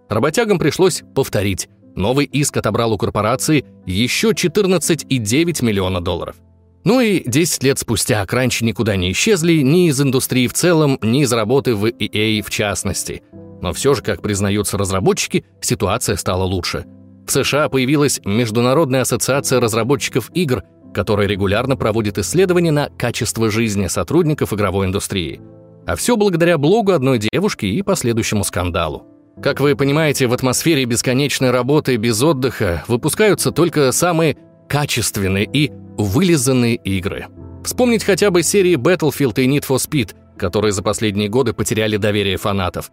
работягам 0.10 0.60
пришлось 0.60 1.04
повторить. 1.16 1.70
Новый 1.96 2.26
иск 2.26 2.58
отобрал 2.58 2.94
у 2.94 2.98
корпорации 2.98 3.66
еще 3.86 4.30
14,9 4.30 5.64
миллиона 5.64 6.02
долларов. 6.02 6.36
Ну 6.84 7.02
и 7.02 7.22
10 7.30 7.64
лет 7.64 7.78
спустя 7.78 8.26
кранчи 8.26 8.64
никуда 8.64 8.96
не 8.96 9.12
исчезли 9.12 9.62
ни 9.62 9.90
из 9.90 10.02
индустрии 10.02 10.48
в 10.48 10.54
целом, 10.54 10.98
ни 11.02 11.24
из 11.24 11.32
работы 11.34 11.76
в 11.76 11.86
EA 11.86 12.42
в 12.42 12.50
частности. 12.50 13.22
Но 13.62 13.74
все 13.74 13.94
же, 13.94 14.02
как 14.02 14.22
признаются 14.22 14.78
разработчики, 14.78 15.46
ситуация 15.62 16.16
стала 16.16 16.44
лучше. 16.44 16.86
В 17.28 17.32
США 17.32 17.70
появилась 17.70 18.22
Международная 18.26 19.02
ассоциация 19.02 19.60
разработчиков 19.60 20.32
игр, 20.34 20.64
которая 20.94 21.28
регулярно 21.28 21.76
проводит 21.76 22.18
исследования 22.18 22.72
на 22.72 22.90
качество 22.90 23.52
жизни 23.52 23.88
сотрудников 23.88 24.54
игровой 24.54 24.88
индустрии. 24.88 25.42
А 25.86 25.96
все 25.96 26.18
благодаря 26.18 26.58
блогу 26.58 26.92
одной 26.92 27.20
девушки 27.20 27.66
и 27.66 27.82
последующему 27.82 28.44
скандалу. 28.44 29.06
Как 29.42 29.62
вы 29.62 29.76
понимаете, 29.76 30.28
в 30.28 30.34
атмосфере 30.34 30.86
бесконечной 30.86 31.52
работы 31.52 31.96
без 31.96 32.22
отдыха 32.22 32.84
выпускаются 32.88 33.52
только 33.52 33.92
самые 33.92 34.36
качественные 34.68 35.48
и 35.52 35.72
вылизанные 35.98 36.76
игры. 36.76 37.28
Вспомнить 37.64 38.04
хотя 38.04 38.32
бы 38.32 38.44
серии 38.44 38.76
Battlefield 38.76 39.42
и 39.42 39.48
Need 39.48 39.66
for 39.68 39.78
Speed, 39.78 40.16
которые 40.38 40.72
за 40.72 40.84
последние 40.84 41.30
годы 41.30 41.54
потеряли 41.54 41.98
доверие 41.98 42.38
фанатов. 42.38 42.92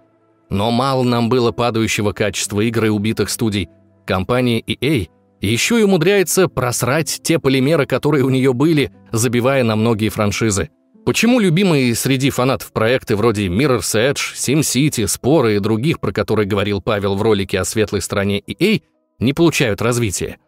Но 0.50 0.70
мало 0.70 1.02
нам 1.02 1.28
было 1.28 1.52
падающего 1.52 2.12
качества 2.12 2.60
игр 2.60 2.86
и 2.86 2.88
убитых 2.88 3.30
студий. 3.30 3.68
Компания 4.06 4.60
EA 4.60 5.08
еще 5.40 5.80
и 5.80 5.82
умудряется 5.82 6.48
просрать 6.48 7.20
те 7.22 7.38
полимеры, 7.38 7.86
которые 7.86 8.24
у 8.24 8.30
нее 8.30 8.52
были, 8.52 8.92
забивая 9.12 9.64
на 9.64 9.76
многие 9.76 10.08
франшизы. 10.08 10.70
Почему 11.04 11.38
любимые 11.38 11.94
среди 11.94 12.30
фанатов 12.30 12.72
проекты 12.72 13.14
вроде 13.14 13.46
Mirror's 13.46 13.94
Edge, 13.94 14.34
SimCity, 14.34 15.06
Споры 15.06 15.56
и 15.56 15.60
других, 15.60 16.00
про 16.00 16.10
которые 16.10 16.48
говорил 16.48 16.80
Павел 16.80 17.14
в 17.14 17.22
ролике 17.22 17.60
о 17.60 17.64
светлой 17.64 18.00
стороне 18.00 18.40
EA, 18.40 18.80
не 19.20 19.32
получают 19.32 19.82
развития? 19.82 20.38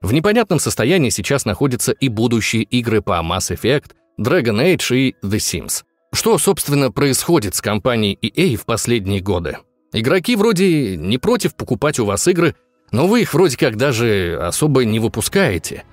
В 0.00 0.12
непонятном 0.12 0.58
состоянии 0.58 1.10
сейчас 1.10 1.44
находятся 1.44 1.92
и 1.92 2.08
будущие 2.08 2.62
игры 2.62 3.02
по 3.02 3.20
Mass 3.22 3.54
Effect, 3.54 3.92
Dragon 4.18 4.60
Age 4.60 4.96
и 4.96 5.14
The 5.22 5.36
Sims. 5.36 5.84
Что, 6.12 6.38
собственно, 6.38 6.90
происходит 6.90 7.54
с 7.54 7.60
компанией 7.60 8.18
EA 8.20 8.56
в 8.56 8.64
последние 8.64 9.20
годы? 9.20 9.58
Игроки 9.92 10.36
вроде 10.36 10.96
не 10.96 11.18
против 11.18 11.54
покупать 11.54 11.98
у 11.98 12.04
вас 12.04 12.26
игры, 12.28 12.54
но 12.92 13.06
вы 13.06 13.22
их 13.22 13.34
вроде 13.34 13.56
как 13.56 13.76
даже 13.76 14.38
особо 14.40 14.84
не 14.84 14.98
выпускаете. 14.98 15.84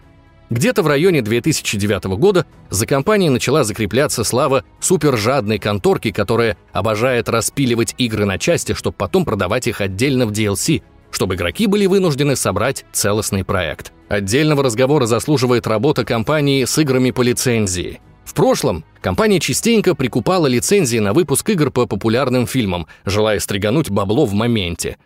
Где-то 0.49 0.81
в 0.81 0.87
районе 0.87 1.21
2009 1.21 2.05
года 2.17 2.45
за 2.69 2.85
компанией 2.85 3.29
начала 3.29 3.63
закрепляться 3.63 4.23
слава 4.23 4.63
супержадной 4.79 5.59
конторки, 5.59 6.11
которая 6.11 6.57
обожает 6.71 7.29
распиливать 7.29 7.93
игры 7.97 8.25
на 8.25 8.37
части, 8.37 8.73
чтобы 8.73 8.95
потом 8.97 9.25
продавать 9.25 9.67
их 9.67 9.81
отдельно 9.81 10.25
в 10.25 10.31
DLC– 10.31 10.83
чтобы 11.11 11.35
игроки 11.35 11.67
были 11.67 11.85
вынуждены 11.85 12.35
собрать 12.35 12.85
целостный 12.91 13.43
проект. 13.43 13.91
Отдельного 14.09 14.63
разговора 14.63 15.05
заслуживает 15.05 15.67
работа 15.67 16.05
компании 16.05 16.63
с 16.65 16.77
играми 16.77 17.11
по 17.11 17.21
лицензии. 17.21 18.01
Прошлом 18.37 18.85
компания 19.01 19.39
частенько 19.39 19.95
прикупала 19.95 20.45
лицензии 20.45 20.99
на 20.99 21.13
выпуск 21.13 21.49
игр 21.49 21.71
по 21.71 21.87
популярным 21.87 22.45
фильмам, 22.45 22.85
желая 23.03 23.39
стригануть 23.39 23.89
бабло 23.89 24.27
в 24.27 24.33
моменте. 24.35 24.97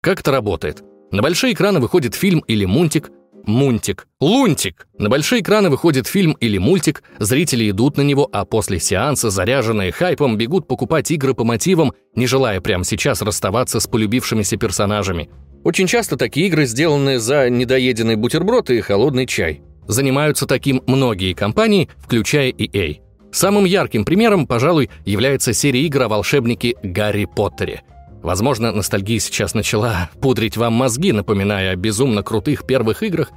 Как 0.00 0.20
это 0.20 0.30
работает? 0.30 0.84
На 1.10 1.20
большие 1.20 1.52
экраны 1.52 1.80
выходит 1.80 2.14
фильм 2.14 2.44
или 2.46 2.64
мультик, 2.64 3.10
Мунтик. 3.44 4.06
Лунтик. 4.20 4.86
На 4.98 5.08
большие 5.08 5.42
экраны 5.42 5.68
выходит 5.68 6.06
фильм 6.06 6.36
или 6.38 6.58
мультик, 6.58 7.02
зрители 7.18 7.68
идут 7.70 7.96
на 7.96 8.02
него, 8.02 8.28
а 8.32 8.44
после 8.44 8.78
сеанса, 8.78 9.30
заряженные 9.30 9.90
хайпом, 9.90 10.36
бегут 10.36 10.68
покупать 10.68 11.10
игры 11.10 11.34
по 11.34 11.42
мотивам, 11.42 11.92
не 12.14 12.28
желая 12.28 12.60
прямо 12.60 12.84
сейчас 12.84 13.20
расставаться 13.20 13.80
с 13.80 13.88
полюбившимися 13.88 14.58
персонажами. 14.58 15.28
Очень 15.64 15.88
часто 15.88 16.16
такие 16.16 16.46
игры 16.46 16.66
сделаны 16.66 17.18
за 17.18 17.50
недоеденный 17.50 18.14
бутерброд 18.14 18.70
и 18.70 18.80
холодный 18.80 19.26
чай. 19.26 19.62
Занимаются 19.88 20.46
таким 20.46 20.82
многие 20.86 21.32
компании, 21.34 21.88
включая 21.98 22.50
EA. 22.50 23.00
Самым 23.32 23.64
ярким 23.64 24.04
примером, 24.04 24.46
пожалуй, 24.46 24.90
является 25.04 25.52
серия 25.52 25.82
игр 25.86 26.02
о 26.02 26.08
волшебнике 26.08 26.74
Гарри 26.82 27.26
Поттере. 27.26 27.82
Возможно, 28.22 28.72
ностальгия 28.72 29.20
сейчас 29.20 29.54
начала 29.54 30.10
пудрить 30.20 30.56
вам 30.56 30.72
мозги, 30.72 31.12
напоминая 31.12 31.72
о 31.72 31.76
безумно 31.76 32.22
крутых 32.22 32.66
первых 32.66 33.02
играх, 33.02 33.30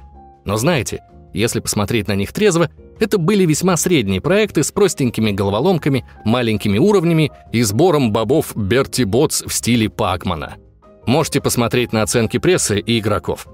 но 0.44 0.56
знаете, 0.56 1.00
если 1.32 1.60
посмотреть 1.60 2.08
на 2.08 2.14
них 2.14 2.32
трезво, 2.32 2.70
это 2.98 3.18
были 3.18 3.46
весьма 3.46 3.76
средние 3.76 4.20
проекты 4.20 4.64
с 4.64 4.72
простенькими 4.72 5.30
головоломками, 5.30 6.04
маленькими 6.24 6.78
уровнями 6.78 7.30
и 7.52 7.62
сбором 7.62 8.12
бобов 8.12 8.56
Берти 8.56 9.04
Ботс 9.04 9.42
в 9.46 9.52
стиле 9.52 9.88
Пакмана– 9.88 10.56
Можете 11.06 11.40
посмотреть 11.40 11.92
на 11.92 12.02
оценки 12.02 12.38
прессы 12.38 12.78
и 12.78 12.98
игроков. 12.98 13.48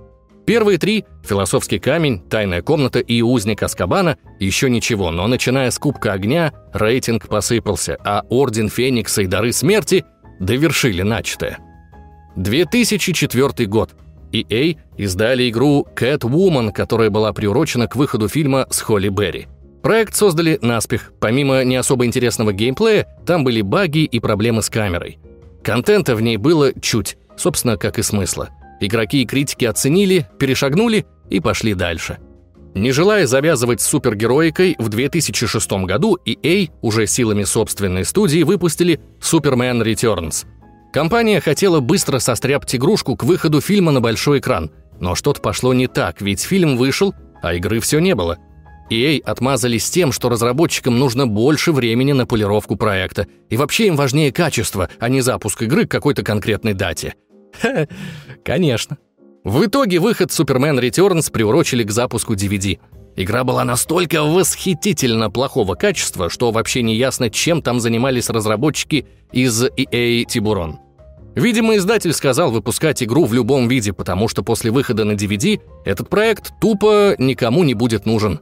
Первые 0.46 0.78
три— 0.78 1.04
«Философский 1.24 1.80
камень», 1.80 2.20
«Тайная 2.20 2.62
комната» 2.62 3.00
и 3.00 3.20
«Узник 3.20 3.64
Аскабана»— 3.64 4.16
еще 4.38 4.70
ничего, 4.70 5.10
но 5.10 5.26
начиная 5.26 5.72
с 5.72 5.78
«Кубка 5.78 6.12
огня» 6.12 6.52
рейтинг 6.72 7.26
посыпался, 7.26 7.98
а 8.04 8.22
«Орден 8.30 8.68
Феникса» 8.68 9.22
и 9.22 9.26
«Дары 9.26 9.52
смерти» 9.52 10.04
довершили 10.38 11.02
начатое. 11.02 11.58
2004 12.36 13.66
год. 13.66 13.90
EA 14.32 14.76
издали 14.96 15.50
игру 15.50 15.84
Catwoman, 15.96 16.70
которая 16.70 17.10
была 17.10 17.32
приурочена 17.32 17.88
к 17.88 17.96
выходу 17.96 18.28
фильма 18.28 18.68
с 18.70 18.80
Холли 18.80 19.08
Берри. 19.08 19.48
Проект 19.82 20.14
создали 20.14 20.60
наспех. 20.62 21.12
Помимо 21.18 21.64
не 21.64 21.74
особо 21.74 22.06
интересного 22.06 22.52
геймплея, 22.52 23.08
там 23.26 23.42
были 23.42 23.62
баги 23.62 24.04
и 24.04 24.20
проблемы 24.20 24.62
с 24.62 24.70
камерой. 24.70 25.18
Контента 25.64 26.14
в 26.14 26.22
ней 26.22 26.36
было 26.36 26.72
чуть, 26.80 27.16
Собственно, 27.36 27.76
как 27.76 27.98
и 27.98 28.02
смысла. 28.02 28.48
Игроки 28.80 29.22
и 29.22 29.26
критики 29.26 29.64
оценили, 29.64 30.28
перешагнули 30.38 31.06
и 31.30 31.40
пошли 31.40 31.74
дальше. 31.74 32.18
Не 32.74 32.92
желая 32.92 33.26
завязывать 33.26 33.80
с 33.80 33.86
супергероикой, 33.86 34.76
в 34.78 34.90
2006 34.90 35.72
году 35.84 36.18
EA 36.26 36.70
уже 36.82 37.06
силами 37.06 37.44
собственной 37.44 38.04
студии 38.04 38.42
выпустили 38.42 39.00
Superman 39.18 39.82
Returns. 39.82 40.44
Компания 40.92 41.40
хотела 41.40 41.80
быстро 41.80 42.18
состряпать 42.18 42.74
игрушку 42.74 43.16
к 43.16 43.24
выходу 43.24 43.62
фильма 43.62 43.92
на 43.92 44.02
большой 44.02 44.40
экран, 44.40 44.70
но 45.00 45.14
что-то 45.14 45.40
пошло 45.40 45.72
не 45.72 45.86
так, 45.86 46.20
ведь 46.20 46.42
фильм 46.42 46.76
вышел, 46.76 47.14
а 47.42 47.54
игры 47.54 47.80
все 47.80 47.98
не 47.98 48.14
было. 48.14 48.36
EA 48.90 49.22
отмазались 49.22 49.88
тем, 49.88 50.12
что 50.12 50.28
разработчикам 50.28 50.98
нужно 50.98 51.26
больше 51.26 51.72
времени 51.72 52.12
на 52.12 52.26
полировку 52.26 52.76
проекта, 52.76 53.26
и 53.48 53.56
вообще 53.56 53.86
им 53.86 53.96
важнее 53.96 54.32
качество, 54.32 54.90
а 54.98 55.08
не 55.08 55.22
запуск 55.22 55.62
игры 55.62 55.86
к 55.86 55.90
какой-то 55.90 56.22
конкретной 56.22 56.74
дате– 56.74 57.14
Конечно. 58.44 58.98
В 59.44 59.64
итоге 59.64 59.98
выход 60.00 60.30
Superman 60.30 60.80
Returns 60.80 61.30
приурочили 61.30 61.84
к 61.84 61.90
запуску 61.90 62.34
DVD. 62.34 62.78
Игра 63.16 63.44
была 63.44 63.64
настолько 63.64 64.22
восхитительно 64.22 65.30
плохого 65.30 65.74
качества, 65.74 66.28
что 66.28 66.50
вообще 66.50 66.82
не 66.82 66.96
ясно, 66.96 67.30
чем 67.30 67.62
там 67.62 67.80
занимались 67.80 68.28
разработчики 68.28 69.06
из 69.32 69.64
EA 69.64 70.24
Tiburon. 70.24 70.74
Видимо, 71.36 71.76
издатель 71.76 72.12
сказал 72.12 72.50
выпускать 72.50 73.02
игру 73.02 73.24
в 73.24 73.34
любом 73.34 73.68
виде, 73.68 73.92
потому 73.92 74.26
что 74.26 74.42
после 74.42 74.70
выхода 74.70 75.04
на 75.04 75.12
DVD 75.12 75.60
этот 75.84 76.08
проект 76.08 76.52
тупо 76.60 77.14
никому 77.18 77.62
не 77.62 77.74
будет 77.74 78.06
нужен. 78.06 78.40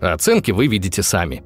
А 0.00 0.12
оценки 0.12 0.52
вы 0.52 0.68
видите 0.68 1.02
сами. 1.02 1.42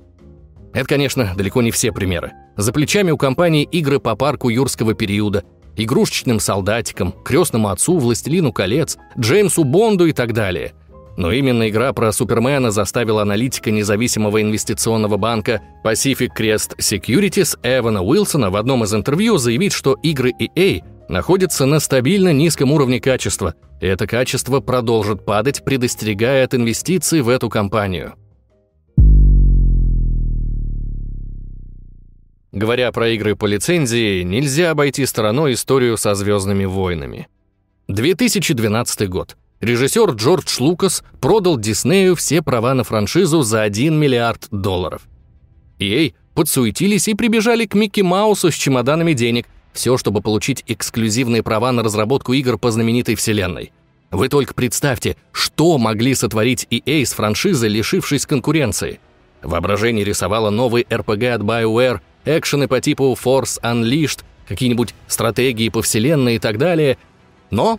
Это, 0.72 0.87
конечно, 0.87 1.33
далеко 1.37 1.62
не 1.62 1.70
все 1.70 1.90
примеры. 1.90 2.33
За 2.56 2.72
плечами 2.72 3.11
у 3.11 3.16
компании 3.16 3.64
игры 3.64 3.98
по 3.98 4.14
парку 4.14 4.50
юрского 4.50 4.94
периода, 4.94 5.44
игрушечным 5.76 6.40
солдатикам, 6.40 7.12
крестному 7.24 7.68
отцу, 7.68 7.98
властелину 7.98 8.52
колец, 8.52 8.98
Джеймсу 9.18 9.64
Бонду 9.64 10.06
и 10.06 10.12
так 10.12 10.33
далее. 10.33 10.72
Но 11.16 11.33
именно 11.33 11.68
игра 11.68 11.92
про 11.92 12.12
Супермена 12.12 12.70
заставила 12.70 13.22
аналитика 13.22 13.70
независимого 13.70 14.40
инвестиционного 14.40 15.16
банка 15.16 15.61
Pacific 15.85 16.30
Crest 16.38 16.78
Securities 16.78 17.59
Эвана 17.62 18.02
Уилсона 18.02 18.50
в 18.50 18.56
одном 18.56 18.85
из 18.85 18.94
интервью 18.94 19.37
заявить, 19.37 19.72
что 19.72 19.98
игры 20.02 20.33
EA 20.38 20.83
находятся 21.11 21.66
на 21.66 21.80
стабильно 21.80 22.33
низком 22.33 22.72
уровне 22.72 23.00
качества, 23.00 23.54
и 23.80 23.87
это 23.87 24.06
качество 24.06 24.61
продолжит 24.61 25.24
падать, 25.24 25.64
предостерегая 25.64 26.44
от 26.44 26.54
инвестиций 26.54 27.20
в 27.20 27.28
эту 27.28 27.50
компанию. 27.50 28.14
Говоря 32.53 32.91
про 32.91 33.09
игры 33.11 33.37
по 33.37 33.47
лицензии, 33.47 34.23
нельзя 34.23 34.71
обойти 34.73 35.07
стороной 35.07 35.55
историю 35.55 35.97
со 35.97 36.15
«Звездными 36.15 36.65
войнами». 36.65 37.29
2012 37.89 39.09
год. 39.09 39.37
Режиссер 39.61 40.11
Джордж 40.13 40.57
Лукас 40.59 41.05
продал 41.21 41.59
Диснею 41.59 42.17
все 42.17 42.43
права 42.43 42.75
на 42.75 42.83
франшизу 42.83 43.43
за 43.43 43.63
1 43.63 43.95
миллиард 43.95 44.49
долларов. 44.51 45.03
EA 45.79 46.15
подсуетились 46.35 47.09
и 47.09 47.15
прибежали 47.15 47.67
к 47.67 47.75
Микки 47.75 48.01
Маусу 48.01 48.51
с 48.51 48.55
чемоданами 48.55 49.13
денег, 49.13 49.47
все, 49.73 49.97
чтобы 49.97 50.21
получить 50.21 50.65
эксклюзивные 50.67 51.43
права 51.43 51.71
на 51.73 51.83
разработку 51.83 52.33
игр 52.33 52.59
по 52.59 52.71
знаменитой 52.71 53.15
вселенной. 53.15 53.73
Вы 54.11 54.29
только 54.29 54.55
представьте, 54.55 55.17
что 55.31 55.79
могли 55.79 56.15
сотворить 56.15 56.67
EA 56.71 57.05
с 57.05 57.13
франшизой, 57.13 57.69
лишившись 57.69 58.27
конкуренции. 58.27 58.99
Воображение 59.43 60.05
рисовало 60.05 60.51
новый 60.51 60.83
RPG 60.83 61.31
от 61.31 61.43
BioWare, 61.43 62.01
экшены 62.24 62.68
по 62.68 62.80
типу 62.80 63.16
Force 63.22 63.61
Unleashed, 63.62 64.20
какие-нибудь 64.46 64.94
стратегии 65.06 65.68
по 65.68 65.83
вселенной 65.83 66.37
и 66.37 66.38
так 66.38 66.59
далее. 66.59 66.98
Но 67.50 67.78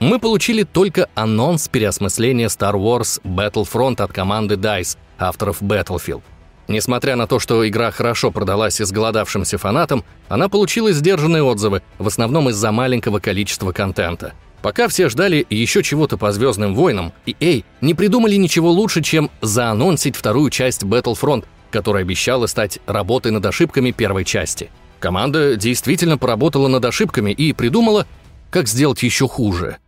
мы 0.00 0.18
получили 0.18 0.62
только 0.62 1.08
анонс 1.14 1.68
переосмысления 1.68 2.48
Star 2.48 2.74
Wars 2.74 3.20
Battlefront 3.24 4.00
от 4.02 4.12
команды 4.12 4.54
DICE, 4.54 4.96
авторов 5.18 5.60
Battlefield. 5.60 6.22
Несмотря 6.68 7.16
на 7.16 7.26
то, 7.26 7.38
что 7.38 7.66
игра 7.66 7.90
хорошо 7.90 8.30
продалась 8.30 8.80
изголодавшимся 8.80 9.56
фанатам, 9.56 10.04
она 10.28 10.50
получила 10.50 10.92
сдержанные 10.92 11.42
отзывы, 11.42 11.82
в 11.98 12.06
основном 12.06 12.50
из-за 12.50 12.70
маленького 12.72 13.20
количества 13.20 13.72
контента. 13.72 14.34
Пока 14.60 14.88
все 14.88 15.08
ждали 15.08 15.46
еще 15.48 15.82
чего-то 15.82 16.18
по 16.18 16.30
«Звездным 16.30 16.74
войнам», 16.74 17.12
и 17.26 17.36
EA 17.40 17.64
не 17.80 17.94
придумали 17.94 18.36
ничего 18.36 18.70
лучше, 18.70 19.02
чем 19.02 19.30
заанонсить 19.40 20.16
вторую 20.16 20.50
часть 20.50 20.82
Battlefront, 20.82 21.44
которая 21.70 22.02
обещала 22.02 22.46
стать 22.46 22.78
работой 22.86 23.32
над 23.32 23.44
ошибками 23.44 23.90
первой 23.90 24.24
части. 24.24 24.70
Команда 25.00 25.56
действительно 25.56 26.18
поработала 26.18 26.68
над 26.68 26.84
ошибками 26.84 27.30
и 27.30 27.52
придумала, 27.52 28.06
как 28.50 28.68
сделать 28.68 29.02
еще 29.02 29.28
хуже. 29.28 29.78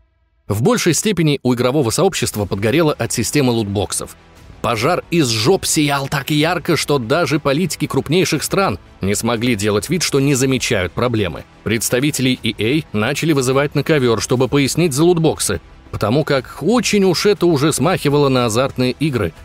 В 0.47 0.63
большей 0.63 0.95
степени 0.95 1.41
у 1.43 1.55
игрового 1.55 1.91
сообщества 1.91 2.45
подгорело 2.45 2.93
от 2.93 3.13
системы 3.13 3.53
лутбоксов. 3.53 4.17
Пожар 4.63 5.05
из 5.11 5.29
жоп 5.29 5.65
сиял 5.65 6.07
так 6.07 6.31
ярко, 6.31 6.77
что 6.77 6.99
даже 6.99 7.39
политики 7.39 7.87
крупнейших 7.87 8.43
стран 8.43 8.79
не 9.01 9.15
смогли 9.15 9.57
делать 9.57 9.89
вид, 9.89 10.03
что 10.03 10.21
не 10.21 10.35
замечают 10.35 10.93
проблемы. 10.93 11.45
Представителей 11.65 12.39
EA 12.43 12.85
начали 12.93 13.33
вызывать 13.33 13.75
на 13.75 13.83
ковер, 13.83 14.21
чтобы 14.21 14.49
пояснить 14.49 14.93
за 14.93 15.05
лутбоксы, 15.05 15.63
потому 15.91 16.25
как 16.25 16.59
очень 16.61 17.05
уж 17.05 17.25
это 17.25 17.47
уже 17.47 17.73
смахивало 17.73 18.29
на 18.29 18.45
азартные 18.45 18.93
игры– 18.93 19.33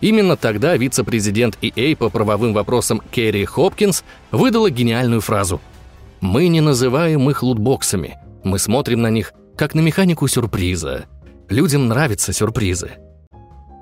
Именно 0.00 0.36
тогда 0.36 0.76
вице-президент 0.76 1.56
EA 1.62 1.96
по 1.96 2.10
правовым 2.10 2.52
вопросам 2.52 3.00
Керри 3.10 3.44
Хопкинс 3.44 4.04
выдала 4.30 4.70
гениальную 4.70 5.20
фразу 5.20 5.60
«Мы 6.20 6.48
не 6.48 6.60
называем 6.60 7.28
их 7.30 7.42
лутбоксами, 7.42 8.18
мы 8.42 8.58
смотрим 8.58 9.02
на 9.02 9.10
них 9.10 9.32
как 9.56 9.74
на 9.74 9.80
механику 9.80 10.26
сюрприза. 10.28 11.06
Людям 11.48 11.88
нравятся 11.88 12.32
сюрпризы». 12.32 12.92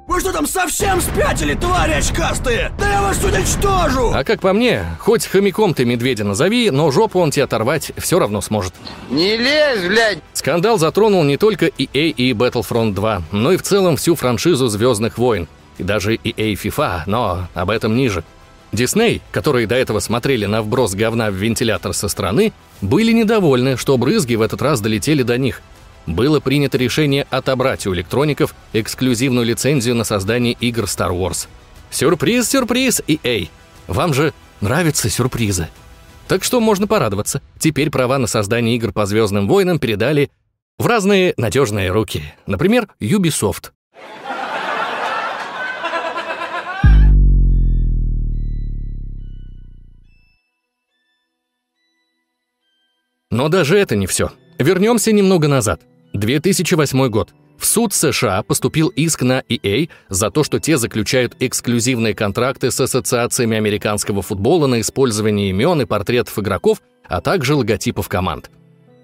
Вы 0.09 0.21
что 0.21 0.33
там 0.33 0.47
совсем 0.47 1.01
спятили, 1.01 1.55
твари 1.55 1.93
очкастые? 1.93 2.73
Да 2.79 2.91
я 2.91 3.03
вас 3.03 3.25
уничтожу! 3.25 4.13
А 4.13 4.25
как 4.25 4.41
по 4.41 4.53
мне, 4.53 4.85
хоть 4.99 5.27
хомяком 5.27 5.75
ты 5.75 5.85
медведя 5.85 6.25
назови, 6.25 6.71
но 6.71 6.91
жопу 6.91 7.21
он 7.21 7.31
тебе 7.31 7.45
оторвать 7.45 7.93
все 7.97 8.19
равно 8.19 8.41
сможет. 8.41 8.75
Не 9.11 9.37
лезь, 9.37 9.87
блядь! 9.87 10.19
Скандал 10.35 10.77
затронул 10.77 11.23
не 11.25 11.37
только 11.37 11.67
EA 11.67 12.11
и 12.11 12.33
Battlefront 12.33 12.93
2, 12.93 13.23
но 13.31 13.53
и 13.53 13.57
в 13.57 13.63
целом 13.63 13.97
всю 13.97 14.15
франшизу 14.15 14.69
«Звездных 14.69 15.19
войн», 15.19 15.49
даже 15.83 16.15
EA 16.15 16.55
FIFA, 16.55 17.03
но 17.07 17.49
об 17.55 17.71
этом 17.71 17.97
ниже. 17.97 18.25
Дисней, 18.73 19.21
которые 19.31 19.67
до 19.67 19.75
этого 19.75 20.01
смотрели 20.01 20.47
на 20.47 20.63
вброс 20.63 20.95
говна 20.95 21.31
в 21.31 21.35
вентилятор 21.35 21.93
со 21.93 22.09
стороны, 22.09 22.53
были 22.81 23.13
недовольны, 23.13 23.77
что 23.77 23.99
брызги 23.99 24.35
в 24.35 24.43
этот 24.43 24.63
раз 24.63 24.81
долетели 24.81 25.23
до 25.23 25.37
них. 25.37 25.61
Было 26.07 26.41
принято 26.41 26.79
решение 26.79 27.27
отобрать 27.31 27.87
у 27.87 27.95
электроников 27.95 28.55
эксклюзивную 28.73 29.47
лицензию 29.47 29.95
на 29.95 30.05
создание 30.05 30.55
игр 30.55 30.85
Star 30.85 31.11
Wars. 31.11 31.49
Сюрприз, 31.91 32.49
сюрприз, 32.49 33.03
EA! 33.07 33.49
Вам 33.87 34.15
же 34.15 34.33
нравятся 34.61 35.11
сюрпризы. 35.11 35.69
Так 36.27 36.43
что 36.43 36.61
можно 36.61 36.87
порадоваться. 36.87 37.43
Теперь 37.59 37.91
права 37.91 38.19
на 38.19 38.27
создание 38.27 38.77
игр 38.77 38.93
по 38.93 39.05
Звездным 39.05 39.47
войнам 39.47 39.79
передали 39.79 40.31
в 40.79 40.87
разные 40.87 41.35
надежные 41.37 41.91
руки. 41.91 42.23
Например, 42.47 42.89
Ubisoft. 43.01 43.71
Но 53.33 53.49
даже 53.49 53.79
это 53.79 53.97
не 53.97 54.07
все. 54.07 54.31
Вернемся 54.59 55.11
немного 55.11 55.49
назад. 55.49 55.81
2008 56.13 57.09
год. 57.09 57.31
В 57.59 57.65
суд 57.65 57.95
США 57.95 58.43
поступил 58.43 58.89
иск 58.89 59.23
на 59.23 59.41
EA 59.49 59.89
за 60.11 60.31
то, 60.31 60.45
что 60.45 60.61
те 60.61 60.77
заключают 60.77 61.37
эксклюзивные 61.41 62.15
контракты 62.15 62.71
с 62.71 62.79
ассоциациями 62.79 63.57
американского 63.57 64.21
футбола 64.21 64.67
на 64.67 64.83
использование 64.83 65.49
имен 65.49 65.81
и 65.81 65.87
портретов 65.87 66.39
игроков, 66.39 66.83
а 67.09 67.23
также 67.23 67.55
логотипов 67.55 68.09
команд. 68.09 68.51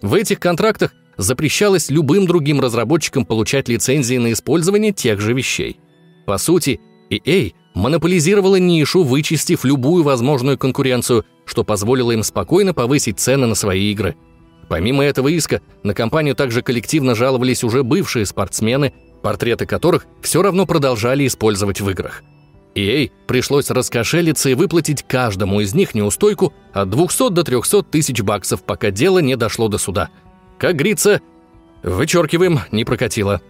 В 0.02 0.12
этих 0.12 0.40
контрактах 0.40 0.92
запрещалось 1.16 1.88
любым 1.88 2.26
другим 2.26 2.60
разработчикам 2.60 3.24
получать 3.24 3.68
лицензии 3.68 4.16
на 4.16 4.32
использование 4.32 4.92
тех 4.92 5.20
же 5.20 5.32
вещей. 5.32 5.80
По 6.26 6.36
сути, 6.36 6.80
EA 7.10 7.52
монополизировала 7.74 8.56
нишу, 8.56 9.04
вычистив 9.04 9.64
любую 9.64 10.02
возможную 10.02 10.58
конкуренцию, 10.58 11.24
что 11.44 11.64
позволило 11.64 12.12
им 12.12 12.22
спокойно 12.22 12.74
повысить 12.74 13.18
цены 13.18 13.46
на 13.46 13.54
свои 13.54 13.90
игры. 13.90 14.16
Помимо 14.68 15.02
этого 15.04 15.28
иска, 15.28 15.62
на 15.82 15.94
компанию 15.94 16.34
также 16.34 16.62
коллективно 16.62 17.14
жаловались 17.14 17.64
уже 17.64 17.82
бывшие 17.82 18.26
спортсмены, 18.26 18.92
портреты 19.22 19.64
которых 19.64 20.06
все 20.20 20.42
равно 20.42 20.66
продолжали 20.66 21.26
использовать 21.26 21.80
в 21.80 21.88
играх. 21.88 22.22
EA 22.74 23.10
пришлось 23.26 23.70
раскошелиться 23.70 24.50
и 24.50 24.54
выплатить 24.54 25.02
каждому 25.02 25.60
из 25.60 25.74
них 25.74 25.94
неустойку 25.94 26.52
от 26.72 26.90
200 26.90 27.30
до 27.30 27.42
300 27.42 27.82
тысяч 27.84 28.20
баксов, 28.22 28.62
пока 28.62 28.90
дело 28.90 29.18
не 29.20 29.36
дошло 29.36 29.68
до 29.68 29.78
суда. 29.78 30.10
Как 30.58 30.74
говорится, 30.74 31.20
вычеркиваем, 31.82 32.60
не 32.70 32.84
прокатило. 32.84 33.40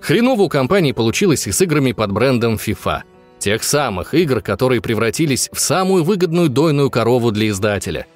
Хреново 0.00 0.42
у 0.42 0.48
компании 0.48 0.92
получилось 0.92 1.46
и 1.46 1.52
с 1.52 1.60
играми 1.60 1.92
под 1.92 2.12
брендом 2.12 2.54
FIFA. 2.54 3.02
Тех 3.38 3.62
самых 3.62 4.14
игр, 4.14 4.40
которые 4.40 4.80
превратились 4.80 5.48
в 5.52 5.60
самую 5.60 6.04
выгодную 6.04 6.48
дойную 6.48 6.90
корову 6.90 7.30
для 7.30 7.48
издателя. 7.48 8.06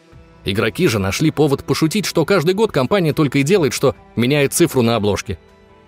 Игроки 0.44 0.88
же 0.88 0.98
нашли 0.98 1.30
повод 1.30 1.62
пошутить, 1.64 2.06
что 2.06 2.24
каждый 2.24 2.54
год 2.54 2.72
компания 2.72 3.12
только 3.12 3.38
и 3.38 3.42
делает, 3.44 3.72
что 3.72 3.94
меняет 4.16 4.52
цифру 4.52 4.82
на 4.82 4.96
обложке. 4.96 5.38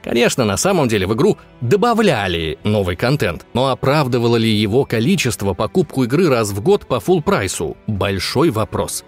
Конечно, 0.03 0.45
на 0.45 0.57
самом 0.57 0.87
деле 0.87 1.07
в 1.07 1.15
игру 1.15 1.39
добавляли 1.61 2.59
новый 2.63 2.95
контент, 2.95 3.47
но 3.55 3.71
оправдывало 3.71 4.37
ли 4.37 4.51
его 4.51 4.85
количество 4.85 5.55
покупку 5.55 6.05
игры 6.05 6.29
раз 6.29 6.51
в 6.51 6.61
год 6.61 6.87
по 6.87 6.97
full 6.97 7.23
прайсу– 7.23 7.77
большой 7.87 8.51
вопрос. 8.51 9.05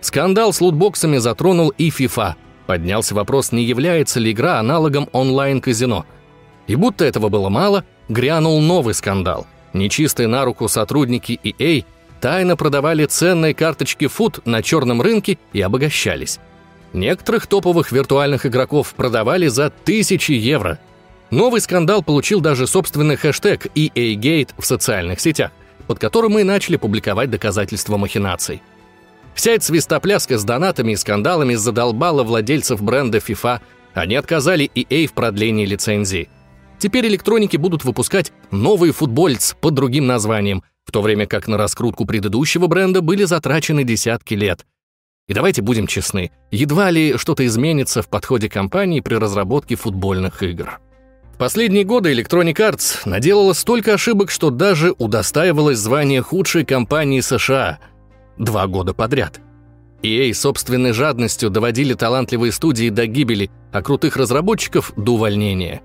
Скандал 0.00 0.52
с 0.52 0.60
лутбоксами 0.60 1.18
затронул 1.18 1.70
и 1.70 1.90
FIFA. 1.90 2.34
Поднялся 2.66 3.14
вопрос, 3.14 3.50
не 3.50 3.64
является 3.64 4.20
ли 4.20 4.30
игра 4.30 4.58
аналогом 4.58 5.08
онлайн-казино– 5.12 6.06
и 6.66 6.74
будто 6.74 7.04
этого 7.04 7.28
было 7.28 7.48
мало, 7.48 7.84
грянул 8.08 8.60
новый 8.60 8.94
скандал. 8.94 9.46
Нечистые 9.72 10.26
на 10.26 10.44
руку 10.44 10.68
сотрудники 10.68 11.38
EA 11.42 11.84
тайно 12.20 12.56
продавали 12.56 13.04
ценные 13.04 13.54
карточки 13.54 14.06
фут 14.06 14.44
на 14.46 14.62
черном 14.62 15.02
рынке 15.02 15.38
и 15.52 15.60
обогащались. 15.60 16.40
Некоторых 16.92 17.46
топовых 17.46 17.92
виртуальных 17.92 18.46
игроков 18.46 18.94
продавали 18.94 19.48
за 19.48 19.70
тысячи 19.70 20.32
евро. 20.32 20.78
Новый 21.30 21.60
скандал 21.60 22.02
получил 22.02 22.40
даже 22.40 22.66
собственный 22.66 23.16
хэштег 23.16 23.66
EA-Gate 23.74 24.50
в 24.56 24.64
социальных 24.64 25.20
сетях, 25.20 25.50
под 25.86 25.98
которым 25.98 26.32
мы 26.32 26.44
начали 26.44 26.76
публиковать 26.76 27.30
доказательства 27.30 27.96
махинаций. 27.96 28.62
Вся 29.34 29.52
эта 29.52 29.64
свистопляска 29.64 30.38
с 30.38 30.44
донатами 30.44 30.92
и 30.92 30.96
скандалами 30.96 31.54
задолбала 31.54 32.22
владельцев 32.22 32.80
бренда 32.80 33.18
FIFA, 33.18 33.60
они 33.92 34.14
отказали 34.14 34.70
EA 34.74 35.06
в 35.06 35.12
продлении 35.12 35.66
лицензии. 35.66 36.30
Теперь 36.78 37.06
электроники 37.06 37.56
будут 37.56 37.84
выпускать 37.84 38.32
новый 38.50 38.92
футбольц 38.92 39.54
под 39.60 39.74
другим 39.74 40.06
названием, 40.06 40.62
в 40.84 40.92
то 40.92 41.02
время 41.02 41.26
как 41.26 41.48
на 41.48 41.56
раскрутку 41.56 42.04
предыдущего 42.04 42.66
бренда 42.66 43.00
были 43.00 43.24
затрачены 43.24 43.84
десятки 43.84 44.34
лет– 44.34 44.64
и 45.28 45.34
давайте 45.34 45.60
будем 45.60 45.88
честны, 45.88 46.30
едва 46.52 46.90
ли 46.90 47.16
что-то 47.16 47.44
изменится 47.46 48.00
в 48.00 48.08
подходе 48.08 48.48
компании 48.48 49.00
при 49.00 49.16
разработке 49.16 49.74
футбольных 49.74 50.42
игр. 50.42 50.78
В 51.34 51.38
последние 51.38 51.84
годы 51.84 52.12
Electronic 52.12 52.54
Arts 52.54 53.00
наделала 53.04 53.52
столько 53.52 53.94
ошибок, 53.94 54.30
что 54.30 54.50
даже 54.50 54.94
удостаивалась 54.96 55.78
звания 55.78 56.22
худшей 56.22 56.64
компании 56.64 57.20
США 57.20 57.78
два 58.38 58.66
года 58.68 58.94
подряд. 58.94 59.40
EA 60.02 60.32
собственной 60.32 60.92
жадностью 60.92 61.50
доводили 61.50 61.94
талантливые 61.94 62.52
студии 62.52 62.90
до 62.90 63.06
гибели, 63.06 63.50
а 63.72 63.82
крутых 63.82 64.16
разработчиков– 64.16 64.92
до 64.96 65.14
увольнения. 65.14 65.82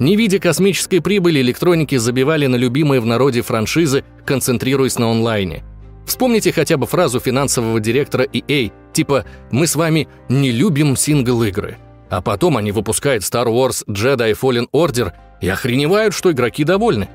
Не 0.00 0.16
видя 0.16 0.40
космической 0.40 1.00
прибыли, 1.00 1.40
электроники 1.40 1.96
забивали 1.96 2.46
на 2.46 2.56
любимые 2.56 3.00
в 3.00 3.06
народе 3.06 3.42
франшизы, 3.42 4.02
концентрируясь 4.24 4.98
на 4.98 5.12
онлайне– 5.12 5.62
Вспомните 6.10 6.50
хотя 6.50 6.76
бы 6.76 6.88
фразу 6.88 7.20
финансового 7.20 7.78
директора 7.78 8.24
EA, 8.24 8.72
типа 8.92 9.24
«Мы 9.52 9.68
с 9.68 9.76
вами 9.76 10.08
не 10.28 10.50
любим 10.50 10.96
single-игры». 10.96 11.76
А 12.10 12.20
потом 12.20 12.56
они 12.56 12.72
выпускают 12.72 13.22
Star 13.22 13.46
Wars 13.46 13.86
Jedi 13.86 14.36
Fallen 14.36 14.66
Order 14.72 15.12
и 15.40 15.48
охреневают, 15.48 16.12
что 16.12 16.32
игроки 16.32 16.64
довольны. 16.64 17.08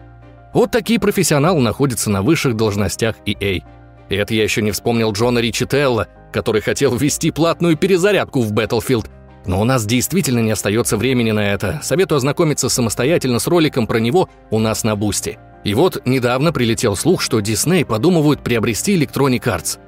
Вот 0.53 0.71
такие 0.71 0.97
профессионалы 0.97 1.59
находятся 1.59 2.09
на 2.09 2.21
высших 2.21 2.55
должностях 2.55 3.17
EA. 3.25 3.61
И 4.07 4.15
это 4.15 4.33
я 4.33 4.43
еще 4.43 4.61
не 4.61 4.71
вспомнил 4.71 5.11
Джона 5.11 5.39
Ричителло, 5.39 6.07
который 6.31 6.61
хотел 6.61 6.95
ввести 6.95 7.31
платную 7.31 7.75
перезарядку 7.75 8.39
в 8.39 8.53
Battlefield. 8.53 9.07
Но 9.45 9.62
у 9.62 9.63
нас 9.63 9.86
действительно 9.86 10.39
не 10.39 10.51
остается 10.51 10.97
времени 10.97 11.31
на 11.31 11.53
это. 11.53 11.79
Советую 11.84 12.17
ознакомиться 12.17 12.69
самостоятельно 12.69 13.39
с 13.39 13.47
роликом 13.47 13.88
про 13.88 13.99
него 13.99 14.29
у 14.49 14.60
нас 14.60 14.84
на 14.84 14.95
Boosty. 14.95 15.38
И 15.63 15.73
вот 15.73 16.05
недавно 16.05 16.51
прилетел 16.51 16.95
слух, 16.95 17.21
что 17.21 17.39
Дисней 17.39 17.86
подумывают 17.86 18.41
приобрести 18.41 18.97
Electronic 18.97 19.43
Arts. 19.43 19.79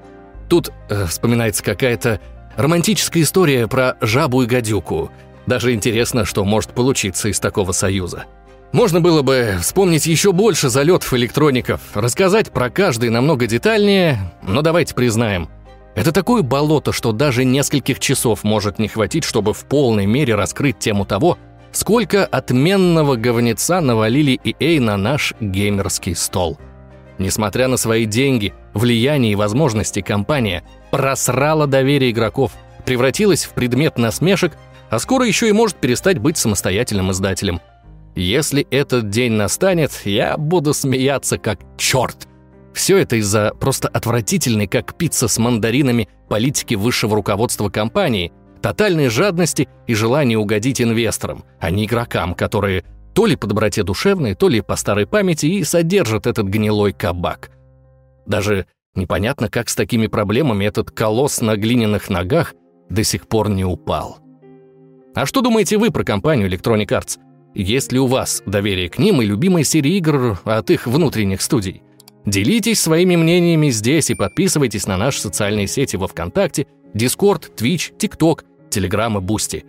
Тут 0.50 0.72
э, 0.90 1.06
вспоминается 1.06 1.64
какая-то 1.64 2.20
романтическая 2.56 3.24
история 3.24 3.68
про 3.68 3.96
жабу 4.02 4.44
и 4.44 4.46
гадюку. 4.46 5.12
Даже 5.46 5.74
интересно, 5.74 6.26
что 6.26 6.44
может 6.46 6.72
получиться 6.72 7.30
из 7.30 7.40
такого 7.40 7.72
союза. 7.72 8.26
Можно 8.74 9.00
было 9.00 9.22
бы 9.22 9.58
вспомнить 9.62 10.08
еще 10.08 10.34
больше 10.34 10.70
залетов 10.70 11.14
электроников, 11.14 11.80
рассказать 11.94 12.52
про 12.52 12.70
каждый 12.70 13.10
намного 13.10 13.48
детальнее, 13.48 14.34
но 14.44 14.62
давайте 14.62 14.94
признаем, 14.94 15.50
это 15.98 16.12
такое 16.14 16.44
болото, 16.44 16.94
что 16.94 17.12
даже 17.12 17.44
нескольких 17.44 18.00
часов 18.00 18.44
может 18.44 18.80
не 18.80 18.88
хватить, 18.88 19.26
чтобы 19.26 19.54
в 19.54 19.66
полной 19.66 20.06
мере 20.06 20.36
раскрыть 20.36 20.80
тему 20.80 21.06
того, 21.06 21.38
Сколько 21.78 22.26
отменного 22.26 23.18
говнеца 23.18 23.82
навалили 23.82 24.40
EA 24.44 24.80
на 24.80 24.98
наш 24.98 25.36
геймерский 25.40 26.16
стол. 26.16 26.58
Несмотря 27.20 27.68
на 27.68 27.78
свои 27.78 28.06
деньги, 28.06 28.56
влияние 28.74 29.34
и 29.34 29.36
возможности, 29.36 30.02
компания 30.02 30.64
просрала 30.90 31.68
доверие 31.68 32.10
игроков, 32.10 32.54
превратилась 32.84 33.46
в 33.46 33.52
предмет 33.52 34.00
насмешек, 34.00 34.58
а 34.90 34.98
скоро 34.98 35.28
еще 35.28 35.50
и 35.50 35.52
может 35.52 35.78
перестать 35.78 36.18
быть 36.18 36.38
самостоятельным 36.38 37.12
издателем. 37.12 37.62
Если 38.16 38.66
этот 38.72 39.10
день 39.10 39.34
настанет, 39.34 39.92
я 40.06 40.36
буду 40.36 40.74
смеяться 40.74 41.38
как 41.38 41.60
черт. 41.78 42.28
Все 42.78 43.00
это 43.00 43.16
из-за 43.16 43.54
просто 43.60 43.88
отвратительной, 43.88 44.68
как 44.68 44.96
пицца 44.96 45.28
с 45.28 45.40
мандаринами, 45.40 46.08
политики 46.30 46.76
высшего 46.76 47.16
руководства 47.16 47.70
компании– 47.70 48.32
тотальной 48.62 49.10
жадности 49.10 49.68
и 49.88 49.96
желания 49.96 50.38
угодить 50.38 50.80
инвесторам, 50.80 51.44
а 51.60 51.72
не 51.72 51.86
игрокам, 51.86 52.36
которые 52.36 52.86
то 53.16 53.26
ли 53.26 53.36
по 53.36 53.48
доброте 53.48 53.82
душевной, 53.82 54.36
то 54.36 54.48
ли 54.48 54.62
по 54.62 54.76
старой 54.76 55.08
памяти 55.08 55.48
и 55.48 55.64
содержат 55.64 56.28
этот 56.28 56.46
гнилой 56.46 56.94
кабак. 56.94 57.50
Даже 58.28 58.68
непонятно, 58.94 59.50
как 59.50 59.70
с 59.70 59.76
такими 59.76 60.06
проблемами 60.06 60.64
этот 60.66 60.92
колосс 60.92 61.42
на 61.42 61.58
глиняных 61.58 62.12
ногах 62.12 62.54
до 62.92 63.04
сих 63.04 63.28
пор 63.28 63.50
не 63.50 63.66
упал. 63.66 64.20
А 65.16 65.26
что 65.26 65.42
думаете 65.42 65.80
вы 65.80 65.90
про 65.90 66.04
компанию 66.04 66.48
Electronic 66.48 66.90
Arts? 66.90 67.18
Есть 67.56 67.92
ли 67.92 67.98
у 67.98 68.06
вас 68.06 68.44
доверие 68.46 68.88
к 68.88 69.00
ним 69.00 69.24
и 69.24 69.26
любимой 69.26 69.64
серии 69.64 69.98
игр 69.98 70.40
от 70.44 70.70
их 70.70 70.86
внутренних 70.86 71.42
студий? 71.42 71.82
Делитесь 72.28 72.82
своими 72.82 73.16
мнениями 73.16 73.70
здесь 73.70 74.10
и 74.10 74.14
подписывайтесь 74.14 74.86
на 74.86 74.98
наши 74.98 75.22
социальные 75.22 75.68
сети 75.68 75.96
во 75.96 76.08
Вконтакте, 76.08 76.68
Discord, 76.94 77.56
Twitch, 77.56 77.98
TikTok, 77.98 78.44
Telegram 78.70 79.18
и 79.18 79.22
Boosty. 79.22 79.64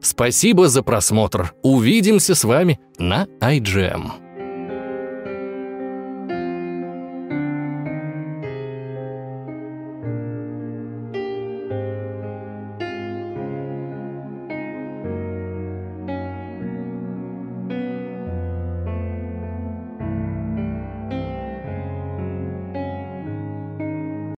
Спасибо 0.00 0.68
за 0.68 0.84
просмотр. 0.84 1.54
Увидимся 1.64 2.36
с 2.36 2.44
вами 2.44 2.78
на 2.98 3.26
IGM. 3.40 4.23